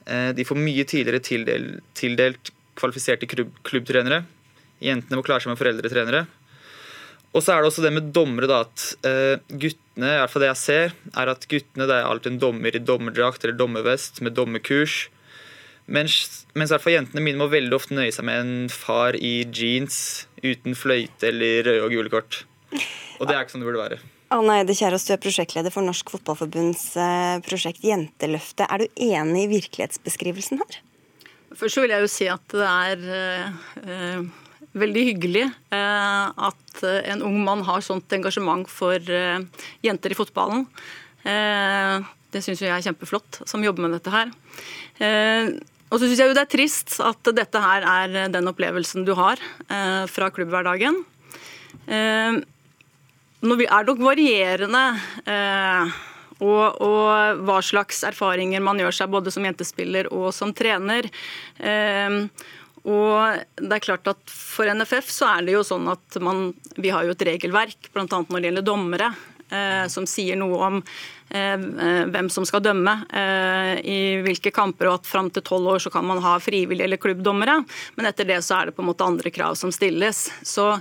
[0.05, 4.23] Uh, de får mye tidligere tildelt, tildelt kvalifiserte klubb, klubbtrenere.
[4.83, 6.27] Jentene må klare seg med foreldretrenere.
[7.33, 9.57] Og så er det også det med dommere, da, at uh,
[9.99, 12.75] guttene, i hvert fall det jeg ser, er at guttene det er alltid en dommer
[12.75, 15.09] i dommerdrakt eller dommervest med dommerkurs.
[15.87, 19.15] Mens, mens i hvert fall jentene mine må veldig ofte nøye seg med en far
[19.15, 22.45] i jeans uten fløyte eller røde og gule kort.
[23.19, 23.99] Og det er ikke sånn det burde være.
[24.29, 28.67] Anne Eide Kjærås, du er prosjektleder for Norsk Fotballforbunds eh, prosjekt Jenteløftet.
[28.69, 30.77] Er du enig i virkelighetsbeskrivelsen her?
[31.57, 34.27] Først så vil jeg jo si at det er uh,
[34.77, 39.39] veldig hyggelig uh, at en ung mann har sånt engasjement for uh,
[39.85, 40.67] jenter i fotballen.
[42.31, 44.29] det syns jeg er kjempeflott, som jobber med dette her.
[45.89, 49.11] og så syns jeg jo det er trist at dette her er den opplevelsen du
[49.19, 49.41] har
[50.07, 51.01] fra klubbhverdagen.
[53.39, 54.85] Når det er nok varierende.
[55.23, 55.97] Eh,
[56.39, 61.07] og, og, hva slags erfaringer man gjør seg både som jentespiller og som trener.
[61.59, 62.19] Eh,
[62.87, 66.93] og det er klart at For NFF så er det jo sånn at man, vi
[66.93, 68.05] har jo et regelverk, bl.a.
[68.07, 69.11] når det gjelder dommere,
[69.49, 71.67] eh, som sier noe om eh,
[72.09, 75.93] hvem som skal dømme eh, i hvilke kamper, og at fram til tolv år så
[75.93, 77.61] kan man ha frivillige eller klubbdommere.
[77.97, 80.27] Men etter det så er det på en måte andre krav som stilles.
[80.47, 80.73] Så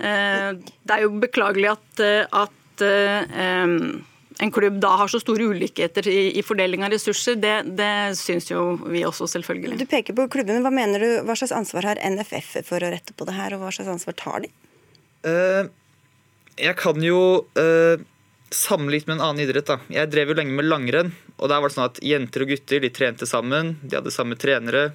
[0.00, 3.76] Eh, det er jo beklagelig at, eh, at eh,
[4.38, 8.48] en klubb da har så store ulikheter i, i fordeling av ressurser, det, det syns
[8.50, 9.80] jo vi også, selvfølgelig.
[9.82, 10.62] Du peker på klubbene.
[10.64, 13.64] Hva mener du, hva slags ansvar har NFF for å rette på det her, og
[13.64, 14.52] hva slags ansvar tar de?
[15.26, 15.68] Uh,
[16.58, 17.20] jeg kan jo
[17.58, 18.02] uh,
[18.52, 19.68] sammenligne med en annen idrett.
[19.68, 19.78] da.
[19.92, 21.14] Jeg drev jo lenge med langrenn.
[21.38, 24.38] og der var det sånn at Jenter og gutter de trente sammen, de hadde samme
[24.38, 24.92] trenere.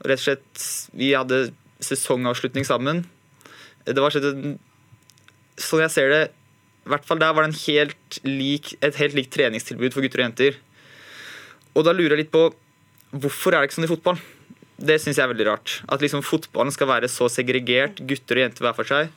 [0.00, 3.06] og rett og slett, Vi hadde sesongavslutning sammen.
[3.84, 4.58] Det var sånn
[5.60, 6.30] Sånn jeg ser det,
[6.86, 10.28] i hvert fall der var det helt lik, et helt likt treningstilbud for gutter og
[10.28, 10.58] jenter.
[11.76, 12.48] Og da lurer jeg litt på
[13.10, 14.20] hvorfor er det ikke sånn i fotball?
[14.80, 15.76] Det syns jeg er veldig rart.
[15.92, 19.12] At liksom fotballen skal være så segregert, gutter og jenter hver for seg.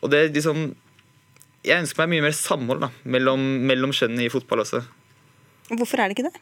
[0.00, 0.70] Og det liksom
[1.60, 4.78] Jeg ønsker meg mye mer samhold da, mellom, mellom kjønnene i fotball også.
[5.68, 6.40] Hvorfor er det ikke det?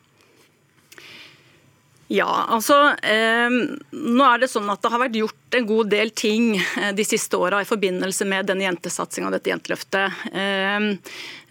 [2.09, 3.53] Ja, altså eh,
[3.93, 7.05] Nå er det sånn at det har vært gjort en god del ting eh, de
[7.05, 10.23] siste åra i forbindelse med denne jentesatsinga og dette jenteløftet.
[10.33, 10.87] Eh,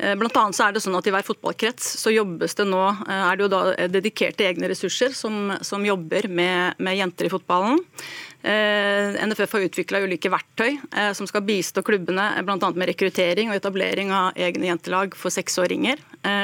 [0.02, 2.82] eh, blant annet så er det sånn at I hver fotballkrets så jobbes det nå,
[2.90, 7.34] eh, er det jo da dedikerte egne ressurser som, som jobber med, med, jenter i
[7.34, 7.84] fotballen.
[8.42, 10.80] Eh, NFF har utvikla ulike verktøy
[11.18, 12.72] som skal bistå klubbene bl.a.
[12.74, 16.02] med rekruttering og etablering av egne jentelag for seksåringer,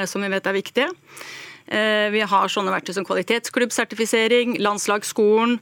[0.09, 0.91] som vi vet er viktige.
[1.67, 5.59] Eh, vi har sånne verktøy som kvalitetsklubbsertifisering, landslagsskolen,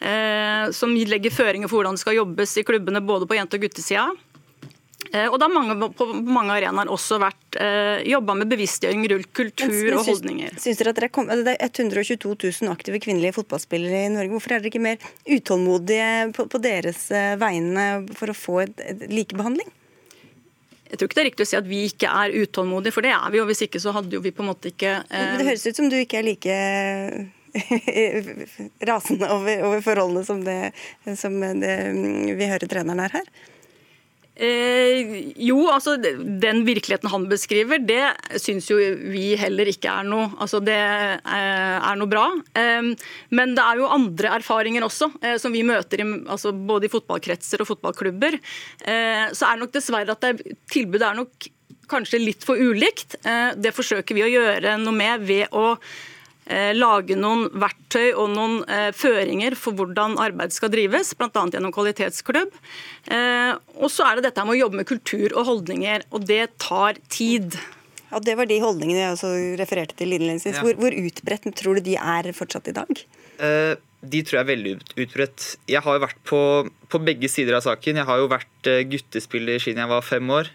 [0.00, 3.66] eh, som legger føringer for hvordan det skal jobbes i klubbene både på jente- og
[3.66, 4.10] guttesida.
[5.10, 9.32] Eh, og det har mange, på mange arenaer også vært eh, jobba med bevisstgjøring rundt
[9.34, 10.54] kultur og holdninger.
[10.60, 14.30] Synes dere at dere kom, Det er 122 000 aktive kvinnelige fotballspillere i Norge.
[14.36, 17.08] Hvorfor er dere ikke mer utålmodige på, på deres
[17.42, 19.72] vegne for å få et, et likebehandling?
[20.90, 23.12] Jeg tror ikke det er riktig å si at vi ikke er utålmodige, for det
[23.14, 23.46] er vi jo.
[23.46, 25.36] Hvis ikke så hadde jo vi på en måte ikke eh...
[25.38, 26.56] Det høres ut som du ikke er like
[28.90, 30.58] rasende over, over forholdene som, det,
[31.18, 31.74] som det,
[32.38, 33.30] vi hører treneren er her.
[34.40, 38.78] Eh, jo, altså den virkeligheten han beskriver, det syns jo
[39.12, 42.24] vi heller ikke er noe, altså, det eh, er noe bra.
[42.56, 42.92] Eh,
[43.36, 46.92] men det er jo andre erfaringer også, eh, som vi møter i, altså, både i
[46.92, 48.38] fotballkretser og fotballklubber.
[48.88, 51.50] Eh, så er nok dessverre at det, tilbudet er nok
[51.90, 53.18] kanskje litt for ulikt.
[53.26, 55.74] Eh, det forsøker vi å gjøre noe med ved å
[56.74, 61.30] lage noen verktøy og noen eh, føringer for hvordan arbeid skal drives, bl.a.
[61.30, 62.56] gjennom kvalitetsklubb.
[63.06, 66.42] Eh, og så er det dette med å jobbe med kultur og holdninger, og det
[66.62, 67.58] tar tid.
[68.10, 70.58] Ja, Det var de holdningene jeg også refererte til innledningsvis.
[70.58, 70.66] Ja.
[70.66, 73.04] Hvor, hvor, utbredt tror du de er fortsatt i dag?
[73.38, 75.50] Eh, de tror jeg er veldig utbredt.
[75.70, 76.40] Jeg har jo vært på,
[76.90, 78.00] på, begge sider av saken.
[78.02, 80.50] Jeg har jo vært guttespiller siden jeg var fem år.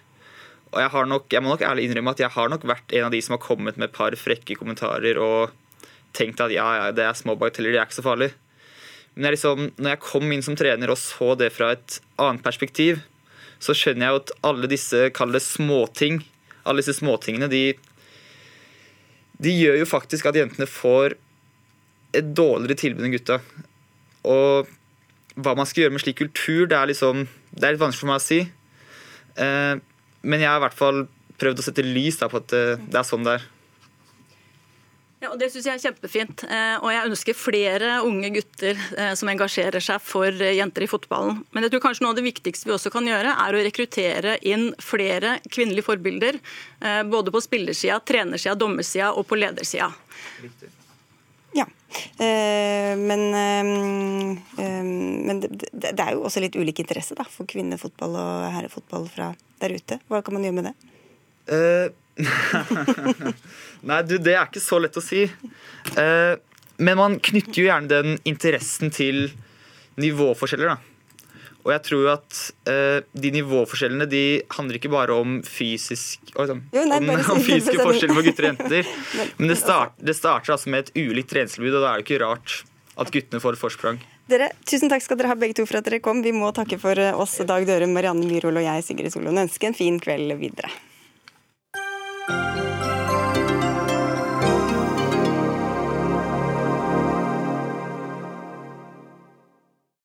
[0.75, 3.13] Og jeg, nok, jeg må nok ærlig innrømme at jeg har nok vært en av
[3.13, 5.53] de som har kommet med et par frekke kommentarer og
[6.15, 8.31] tenkt at ja, ja, det er små bagateller, det er ikke så farlig.
[9.15, 12.43] Men jeg liksom, når jeg kom inn som trener og så det fra et annet
[12.43, 12.99] perspektiv,
[13.63, 16.19] så skjønner jeg jo at alle disse kall småting,
[16.67, 17.63] alle disse småtingene, de,
[19.39, 21.15] de gjør jo faktisk at jentene får
[22.15, 23.39] et dårligere tilbud enn gutta.
[24.27, 24.71] Og
[25.35, 28.11] hva man skal gjøre med slik kultur, det er liksom Det er litt vanskelig for
[28.11, 28.39] meg å si.
[29.39, 29.75] Eh,
[30.27, 31.05] men jeg har i hvert fall
[31.39, 33.45] prøvd å sette lys på at det, det er sånn det er.
[35.25, 36.43] Ja, og Det syns jeg er kjempefint.
[36.45, 40.89] Eh, og jeg ønsker flere unge gutter eh, som engasjerer seg for eh, jenter i
[40.89, 41.39] fotballen.
[41.55, 44.35] Men jeg tror kanskje noe av det viktigste vi også kan gjøre, er å rekruttere
[44.45, 46.37] inn flere kvinnelige forbilder.
[47.09, 49.87] Både på spillersida, trenersida, dommersida og på ledersida.
[51.55, 51.65] Ja,
[52.99, 53.23] men
[55.25, 59.07] men det, det, det er jo også litt ulik interesse da, for kvinnefotball og herrefotball
[59.09, 59.31] fra
[59.63, 59.97] der ute.
[60.11, 60.75] Hva kan man gjøre med det?
[61.45, 61.87] Uh,
[63.89, 65.25] Nei, du, det er ikke så lett å si.
[65.95, 66.35] Uh,
[66.77, 69.29] men man knytter jo gjerne den interessen til
[70.01, 70.95] nivåforskjeller, da.
[71.65, 72.39] Og jeg tror jo at
[72.69, 77.41] uh, de nivåforskjellene de handler ikke bare om fysisk oh, sånn, jo, nei, om, om
[77.41, 78.91] fysiske forskjeller på gutter og jenter.
[79.39, 82.21] men det, start, det, starter altså med et ulikt treningstilbud, og da er det ikke
[82.21, 82.59] rart
[83.01, 84.03] at guttene får et forsprang.
[84.29, 86.21] Dere, tusen takk skal dere ha begge to for at dere kom.
[86.25, 89.41] Vi må takke for oss, Dag Dørum, Marianne Myrhol og jeg, Sigrid Solund.
[89.41, 90.71] Ønske en fin kveld videre.